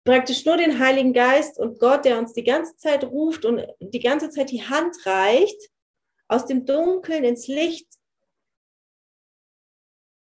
praktisch 0.04 0.44
nur 0.44 0.56
den 0.56 0.80
Heiligen 0.80 1.12
Geist 1.12 1.60
und 1.60 1.78
Gott, 1.78 2.04
der 2.04 2.18
uns 2.18 2.32
die 2.32 2.42
ganze 2.42 2.76
Zeit 2.76 3.04
ruft 3.04 3.44
und 3.44 3.64
die 3.80 4.00
ganze 4.00 4.30
Zeit 4.30 4.50
die 4.50 4.62
Hand 4.62 4.96
reicht, 5.06 5.70
aus 6.26 6.44
dem 6.46 6.66
Dunkeln 6.66 7.22
ins 7.22 7.46
Licht 7.46 7.86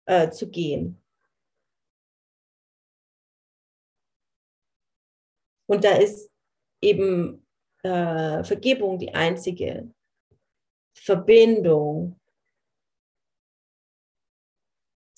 äh, 0.06 0.30
zu 0.30 0.50
gehen. 0.50 1.02
Und 5.68 5.84
da 5.84 5.96
ist 5.96 6.30
eben 6.82 7.48
äh, 7.82 8.44
Vergebung 8.44 9.00
die 9.00 9.14
einzige 9.16 9.92
Verbindung, 10.94 12.21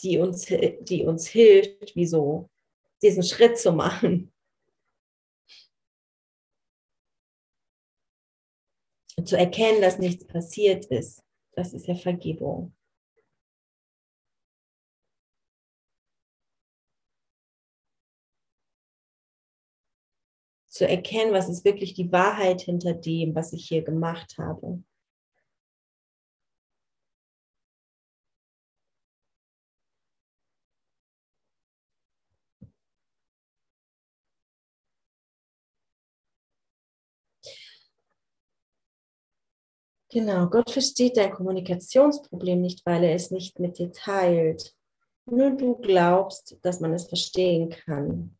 die 0.03 0.17
uns, 0.17 0.45
die 0.45 1.05
uns 1.05 1.27
hilft, 1.27 1.95
wieso 1.95 2.49
diesen 3.01 3.23
Schritt 3.23 3.57
zu 3.57 3.71
machen. 3.71 4.33
Zu 9.23 9.37
erkennen, 9.37 9.81
dass 9.81 9.99
nichts 9.99 10.25
passiert 10.25 10.85
ist. 10.85 11.23
Das 11.55 11.73
ist 11.73 11.87
ja 11.87 11.95
Vergebung. 11.95 12.75
zu 20.73 20.89
erkennen, 20.89 21.33
was 21.33 21.49
ist 21.49 21.65
wirklich 21.65 21.93
die 21.93 22.11
Wahrheit 22.11 22.61
hinter 22.61 22.95
dem, 22.95 23.35
was 23.35 23.53
ich 23.53 23.67
hier 23.67 23.83
gemacht 23.83 24.39
habe. 24.39 24.81
Genau, 40.13 40.45
Gott 40.47 40.69
versteht 40.69 41.17
dein 41.17 41.31
Kommunikationsproblem 41.31 42.61
nicht, 42.61 42.85
weil 42.85 43.03
er 43.03 43.15
es 43.15 43.31
nicht 43.31 43.57
mit 43.57 43.79
dir 43.79 43.91
teilt. 43.91 44.75
Nur 45.25 45.49
du 45.49 45.75
glaubst, 45.77 46.55
dass 46.61 46.79
man 46.79 46.93
es 46.93 47.07
verstehen 47.07 47.71
kann. 47.71 48.37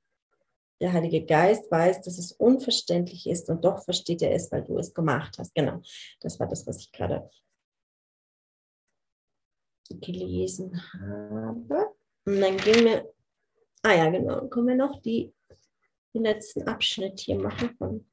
Der 0.80 0.94
Heilige 0.94 1.26
Geist 1.26 1.72
weiß, 1.72 2.02
dass 2.02 2.20
es 2.20 2.32
unverständlich 2.34 3.26
ist 3.26 3.50
und 3.50 3.66
doch 3.66 3.84
versteht 3.84 4.22
er 4.22 4.36
es, 4.36 4.52
weil 4.52 4.64
du 4.64 4.78
es 4.78 4.94
gemacht 4.94 5.40
hast. 5.40 5.56
Genau, 5.56 5.82
das 6.20 6.40
war 6.40 6.48
das, 6.48 6.68
was 6.68 6.78
ich 6.78 6.92
gerade 6.92 7.28
gelesen 9.90 10.80
habe. 10.94 11.88
Und 12.26 12.40
dann 12.40 12.58
gehen 12.58 12.86
wir, 12.86 13.12
ah 13.82 13.96
ja, 13.96 14.12
genau, 14.12 14.48
können 14.48 14.68
wir 14.68 14.76
noch 14.76 15.02
die, 15.02 15.34
den 16.14 16.22
letzten 16.22 16.68
Abschnitt 16.68 17.20
hier 17.20 17.40
machen 17.40 17.76
von 17.80 18.06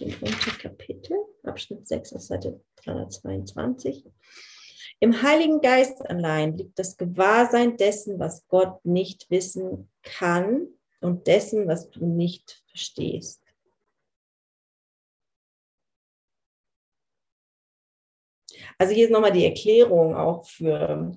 dem 0.00 0.14
Unterkapitel, 0.20 1.16
Abschnitt 1.42 1.86
6 1.86 2.14
auf 2.14 2.22
Seite 2.22 2.60
322. 2.76 4.04
Im 5.00 5.22
Heiligen 5.22 5.60
Geist 5.60 6.00
allein 6.08 6.56
liegt 6.56 6.78
das 6.78 6.96
Gewahrsein 6.96 7.76
dessen, 7.76 8.18
was 8.18 8.46
Gott 8.48 8.84
nicht 8.84 9.30
wissen 9.30 9.90
kann 10.02 10.68
und 11.00 11.26
dessen, 11.26 11.68
was 11.68 11.90
du 11.90 12.06
nicht 12.06 12.62
verstehst. 12.68 13.42
Also 18.78 18.94
hier 18.94 19.04
ist 19.04 19.12
nochmal 19.12 19.32
die 19.32 19.44
Erklärung 19.44 20.14
auch 20.16 20.46
für 20.46 21.12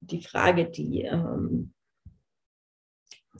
die 0.00 0.22
Frage, 0.22 0.68
die, 0.68 1.02
ähm, 1.02 1.72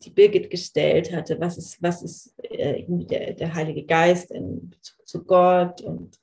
die 0.04 0.10
Birgit 0.10 0.50
gestellt 0.50 1.12
hatte, 1.12 1.38
was 1.40 1.58
ist, 1.58 1.82
was 1.82 2.02
ist 2.02 2.34
äh, 2.44 2.84
der, 2.88 3.34
der 3.34 3.54
Heilige 3.54 3.84
Geist 3.84 4.30
in 4.30 4.70
Bezug 4.70 5.06
zu 5.06 5.24
Gott 5.24 5.80
und 5.82 6.18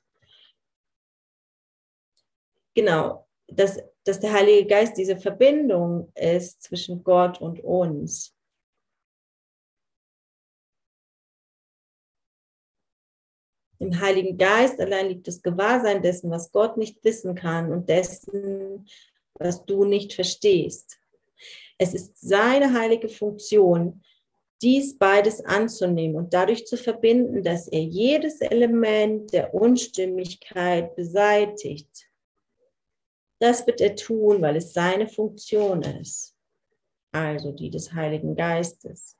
genau, 2.74 3.26
das 3.46 3.78
dass 4.08 4.20
der 4.20 4.32
Heilige 4.32 4.66
Geist 4.66 4.96
diese 4.96 5.18
Verbindung 5.18 6.10
ist 6.14 6.62
zwischen 6.62 7.04
Gott 7.04 7.42
und 7.42 7.62
uns. 7.62 8.34
Im 13.78 14.00
Heiligen 14.00 14.38
Geist 14.38 14.80
allein 14.80 15.08
liegt 15.08 15.28
das 15.28 15.42
Gewahrsein 15.42 16.00
dessen, 16.00 16.30
was 16.30 16.50
Gott 16.50 16.78
nicht 16.78 17.04
wissen 17.04 17.34
kann 17.34 17.70
und 17.70 17.90
dessen, 17.90 18.88
was 19.34 19.62
du 19.66 19.84
nicht 19.84 20.14
verstehst. 20.14 20.97
Es 21.78 21.94
ist 21.94 22.18
seine 22.20 22.72
heilige 22.72 23.08
Funktion, 23.08 24.02
dies 24.60 24.98
beides 24.98 25.44
anzunehmen 25.44 26.16
und 26.16 26.34
dadurch 26.34 26.66
zu 26.66 26.76
verbinden, 26.76 27.44
dass 27.44 27.68
er 27.68 27.82
jedes 27.82 28.40
Element 28.40 29.32
der 29.32 29.54
Unstimmigkeit 29.54 30.96
beseitigt 30.96 32.08
das 33.38 33.66
wird 33.66 33.80
er 33.80 33.94
tun, 33.94 34.42
weil 34.42 34.56
es 34.56 34.72
seine 34.72 35.08
Funktion 35.08 35.82
ist, 35.82 36.36
also 37.12 37.52
die 37.52 37.70
des 37.70 37.92
Heiligen 37.92 38.34
Geistes. 38.34 39.16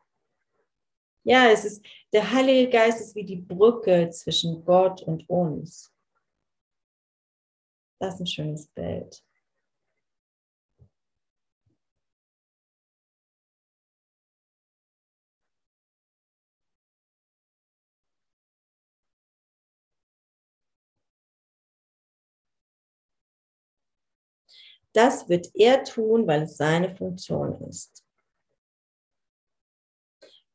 Ja, 1.24 1.50
es 1.50 1.64
ist, 1.64 1.84
der 2.12 2.30
Heilige 2.32 2.70
Geist 2.70 3.00
ist 3.00 3.14
wie 3.14 3.24
die 3.24 3.36
Brücke 3.36 4.08
zwischen 4.10 4.64
Gott 4.64 5.02
und 5.02 5.28
uns. 5.28 5.92
Das 8.00 8.14
ist 8.14 8.20
ein 8.20 8.26
schönes 8.26 8.66
Bild. 8.68 9.22
Das 24.98 25.28
wird 25.28 25.54
er 25.54 25.84
tun, 25.84 26.26
weil 26.26 26.42
es 26.42 26.56
seine 26.56 26.96
Funktion 26.96 27.54
ist. 27.68 28.04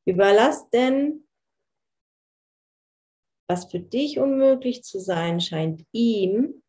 Überlass 0.04 0.70
denn, 0.70 1.26
was 3.48 3.72
für 3.72 3.80
dich 3.80 4.20
unmöglich 4.20 4.84
zu 4.84 5.00
sein 5.00 5.40
scheint, 5.40 5.86
ihm, 5.94 6.62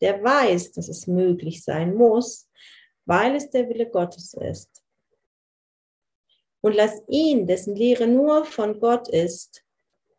der 0.00 0.22
weiß, 0.22 0.70
dass 0.70 0.88
es 0.88 1.08
möglich 1.08 1.64
sein 1.64 1.96
muss, 1.96 2.48
weil 3.06 3.34
es 3.34 3.50
der 3.50 3.68
Wille 3.70 3.90
Gottes 3.90 4.34
ist. 4.34 4.84
Und 6.60 6.76
lass 6.76 7.02
ihn, 7.08 7.44
dessen 7.48 7.74
Lehre 7.74 8.06
nur 8.06 8.44
von 8.44 8.78
Gott 8.78 9.08
ist, 9.08 9.64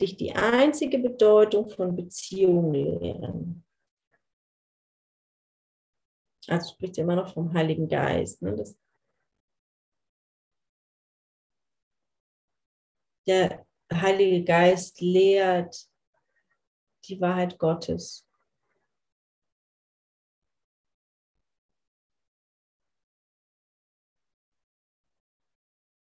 dich 0.01 0.17
die 0.17 0.33
einzige 0.33 0.99
Bedeutung 0.99 1.69
von 1.69 1.95
Beziehung 1.95 2.73
lehren. 2.73 3.66
Also 6.47 6.73
spricht 6.73 6.97
immer 6.97 7.15
noch 7.15 7.33
vom 7.33 7.53
Heiligen 7.53 7.87
Geist. 7.87 8.41
Ne? 8.41 8.55
Das, 8.55 8.75
der 13.27 13.65
Heilige 13.91 14.43
Geist 14.43 15.01
lehrt 15.01 15.89
die 17.05 17.19
Wahrheit 17.19 17.57
Gottes. 17.59 18.25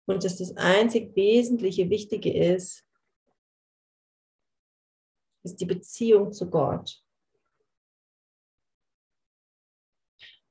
Und 0.07 0.23
dass 0.23 0.37
das 0.37 0.55
einzig 0.57 1.17
Wesentliche, 1.17 1.89
Wichtige 1.89 2.33
ist, 2.33 2.87
ist 5.45 5.61
die 5.61 5.67
Beziehung 5.67 6.33
zu 6.33 6.49
Gott. 6.51 7.04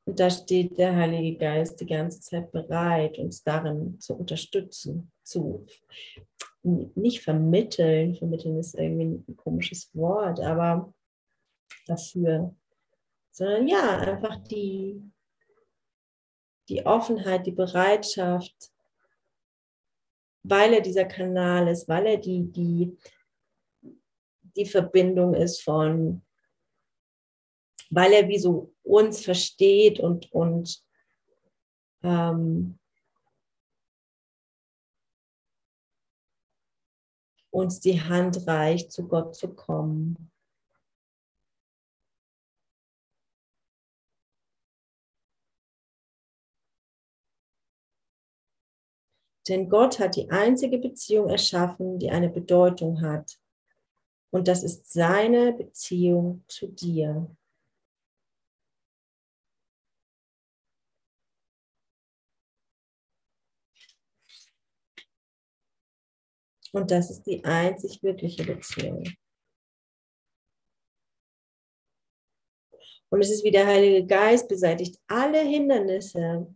Und 0.06 0.20
da 0.20 0.30
steht 0.30 0.78
der 0.78 0.96
Heilige 0.96 1.38
Geist 1.38 1.80
die 1.80 1.86
ganze 1.86 2.20
Zeit 2.20 2.52
bereit, 2.52 3.18
uns 3.20 3.44
darin 3.44 4.00
zu 4.00 4.16
unterstützen, 4.16 5.12
zu 5.24 5.66
nicht 6.64 7.22
vermitteln. 7.22 8.16
Vermitteln 8.16 8.60
ist 8.60 8.76
irgendwie 8.76 9.24
ein 9.28 9.38
komisches 9.38 9.94
Wort, 9.96 10.40
aber 10.42 10.94
dafür, 11.86 12.56
sondern 13.32 13.68
ja, 13.68 14.00
einfach 14.00 14.38
die, 14.44 15.02
die 16.70 16.86
Offenheit, 16.86 17.46
die 17.46 17.52
Bereitschaft, 17.52 18.72
weil 20.44 20.74
er 20.74 20.82
dieser 20.82 21.06
Kanal 21.06 21.68
ist, 21.68 21.88
weil 21.88 22.06
er 22.06 22.18
die, 22.18 22.52
die, 22.52 22.98
die 24.56 24.66
Verbindung 24.66 25.34
ist 25.34 25.62
von, 25.62 26.23
weil 27.94 28.14
er 28.14 28.28
wie 28.28 28.40
so 28.40 28.74
uns 28.84 29.24
versteht 29.24 30.00
und, 30.00 30.32
und 30.32 30.84
ähm, 32.04 32.80
uns 37.52 37.80
die 37.80 38.02
Hand 38.02 38.48
reicht, 38.48 38.92
zu 38.92 39.08
Gott 39.08 39.36
zu 39.36 39.54
kommen. 39.54 40.32
Denn 49.48 49.70
Gott 49.70 50.00
hat 50.00 50.16
die 50.16 50.32
einzige 50.32 50.78
Beziehung 50.78 51.30
erschaffen, 51.30 52.00
die 52.00 52.10
eine 52.10 52.30
Bedeutung 52.30 53.02
hat. 53.02 53.38
Und 54.32 54.48
das 54.48 54.64
ist 54.64 54.92
seine 54.92 55.54
Beziehung 55.54 56.44
zu 56.48 56.68
dir. 56.68 57.30
Und 66.74 66.92
das 66.92 67.12
ist 67.12 67.24
die 67.24 67.44
einzig 67.44 68.02
wirkliche 68.02 68.44
Beziehung. 68.44 69.04
Und 73.10 73.22
es 73.22 73.30
ist 73.30 73.44
wie 73.44 73.52
der 73.52 73.68
Heilige 73.68 74.08
Geist 74.08 74.48
beseitigt 74.48 75.00
alle 75.08 75.40
Hindernisse, 75.40 76.48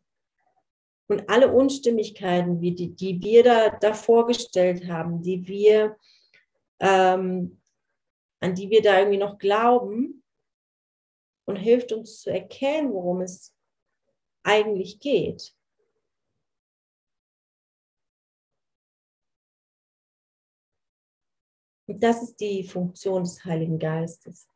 und 1.08 1.30
alle 1.30 1.52
Unstimmigkeiten, 1.54 2.60
die, 2.60 2.94
die 2.94 3.22
wir 3.22 3.44
da, 3.44 3.70
da 3.70 3.94
vorgestellt 3.94 4.88
haben, 4.88 5.22
die 5.22 5.48
wir, 5.48 5.98
ähm, 6.80 7.62
an 8.42 8.56
die 8.56 8.70
wir 8.70 8.82
da 8.82 9.00
irgendwie 9.00 9.18
noch 9.18 9.38
glauben 9.38 10.24
und 11.46 11.56
hilft 11.56 11.94
uns 11.94 12.22
zu 12.22 12.30
erkennen, 12.30 12.92
worum 12.92 13.22
es 13.22 13.56
eigentlich 14.44 15.00
geht. 15.00 15.56
Und 21.88 22.04
das 22.04 22.22
ist 22.22 22.40
die 22.42 22.64
Funktion 22.64 23.24
des 23.24 23.44
Heiligen 23.46 23.80
Geistes. 23.80 24.48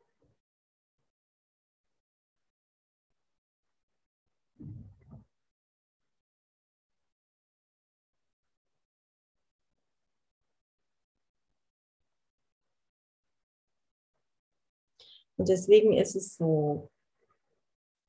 Und 15.38 15.48
deswegen 15.48 15.94
ist 15.94 16.14
es 16.14 16.36
so, 16.36 16.90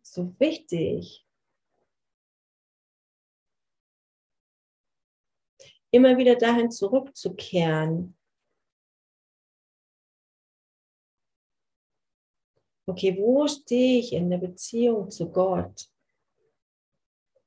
so 0.03 0.37
wichtig, 0.39 1.25
immer 5.91 6.17
wieder 6.17 6.35
dahin 6.35 6.69
zurückzukehren. 6.69 8.17
Okay, 12.85 13.17
wo 13.17 13.47
stehe 13.47 13.99
ich 13.99 14.11
in 14.11 14.29
der 14.29 14.39
Beziehung 14.39 15.09
zu 15.09 15.31
Gott? 15.31 15.89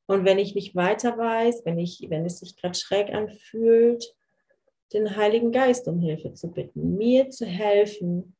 Und 0.09 0.25
wenn 0.25 0.39
ich 0.39 0.55
nicht 0.55 0.75
weiter 0.75 1.19
weiß, 1.19 1.65
wenn, 1.65 1.79
ich, 1.79 2.07
wenn 2.09 2.25
es 2.25 2.39
sich 2.39 2.57
gerade 2.57 2.75
schräg 2.75 3.13
anfühlt, 3.13 4.17
den 4.93 5.17
Heiligen 5.17 5.53
Geist 5.53 5.89
um 5.89 6.01
Hilfe 6.01 6.33
zu 6.33 6.51
bitten, 6.53 6.97
mir 6.97 7.29
zu 7.31 7.45
helfen, 7.45 8.37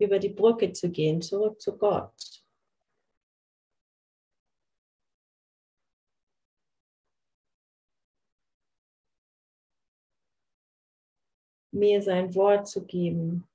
über 0.00 0.18
die 0.18 0.30
Brücke 0.30 0.72
zu 0.72 0.90
gehen, 0.90 1.20
zurück 1.20 1.60
zu 1.60 1.76
Gott. 1.76 2.44
Mir 11.72 12.02
sein 12.02 12.34
Wort 12.34 12.66
zu 12.66 12.86
geben, 12.86 13.47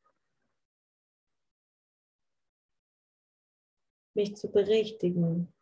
mich 4.16 4.36
zu 4.36 4.52
berichtigen 4.52 5.54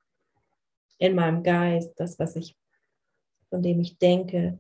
in 0.97 1.16
meinem 1.16 1.43
Geist, 1.43 1.93
das, 1.99 2.20
was 2.20 2.36
ich, 2.36 2.56
von 3.49 3.62
dem 3.62 3.80
ich 3.80 3.97
denke, 3.97 4.60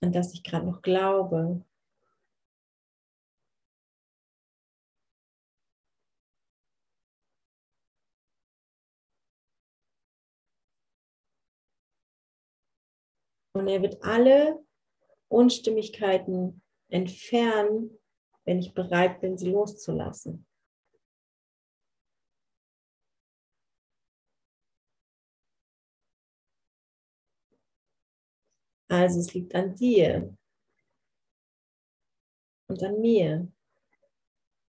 an 0.00 0.12
das 0.12 0.32
ich 0.34 0.42
gerade 0.42 0.66
noch 0.66 0.82
glaube. 0.82 1.64
Und 13.54 13.68
er 13.68 13.80
wird 13.80 14.02
alle 14.02 14.62
Unstimmigkeiten 15.28 16.62
entfernen, 16.88 17.98
wenn 18.46 18.58
ich 18.60 18.72
bereit 18.72 19.20
bin, 19.20 19.36
sie 19.36 19.50
loszulassen. 19.50 20.46
Also 28.88 29.20
es 29.20 29.34
liegt 29.34 29.54
an 29.54 29.74
dir 29.74 30.34
und 32.68 32.82
an 32.82 33.00
mir. 33.00 33.52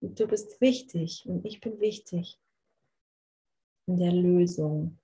Und 0.01 0.19
du 0.19 0.27
bist 0.27 0.61
wichtig 0.61 1.25
und 1.27 1.45
ich 1.45 1.61
bin 1.61 1.79
wichtig 1.79 2.41
in 3.87 3.99
der 3.99 4.13
Lösung. 4.13 4.99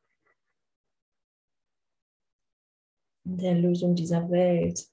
der 3.24 3.54
Lösung 3.54 3.94
dieser 3.94 4.28
Welt. 4.30 4.88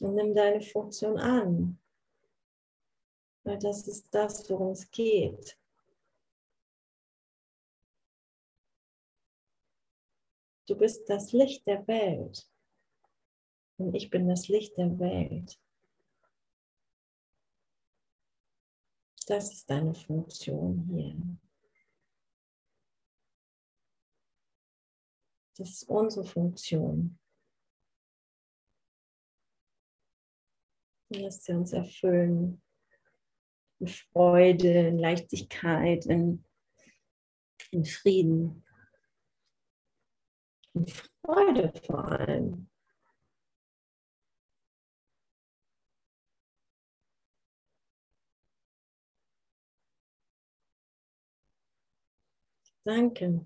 und 0.00 0.14
nimm 0.14 0.34
deine 0.34 0.60
Funktion 0.60 1.18
an. 1.18 1.78
Weil 3.44 3.58
das 3.58 3.88
ist 3.88 4.14
das, 4.14 4.48
worum 4.50 4.72
es 4.72 4.90
geht. 4.90 5.58
Du 10.66 10.76
bist 10.76 11.08
das 11.08 11.32
Licht 11.32 11.66
der 11.66 11.86
Welt. 11.88 12.46
Und 13.78 13.94
ich 13.94 14.10
bin 14.10 14.28
das 14.28 14.48
Licht 14.48 14.76
der 14.76 14.98
Welt. 14.98 15.58
Das 19.26 19.52
ist 19.52 19.68
deine 19.70 19.94
Funktion 19.94 20.86
hier. 20.90 21.16
Das 25.56 25.70
ist 25.70 25.88
unsere 25.88 26.24
Funktion. 26.24 27.18
Lass 31.10 31.44
sie 31.44 31.52
uns 31.52 31.72
erfüllen. 31.72 32.62
In 33.80 33.88
Freude, 33.88 34.88
in 34.88 34.98
Leichtigkeit, 34.98 36.04
in, 36.06 36.44
in 37.70 37.84
Frieden. 37.84 38.64
In 40.74 40.86
Freude 40.86 41.72
vor 41.86 42.04
allem. 42.04 42.68
Danke. 52.84 53.44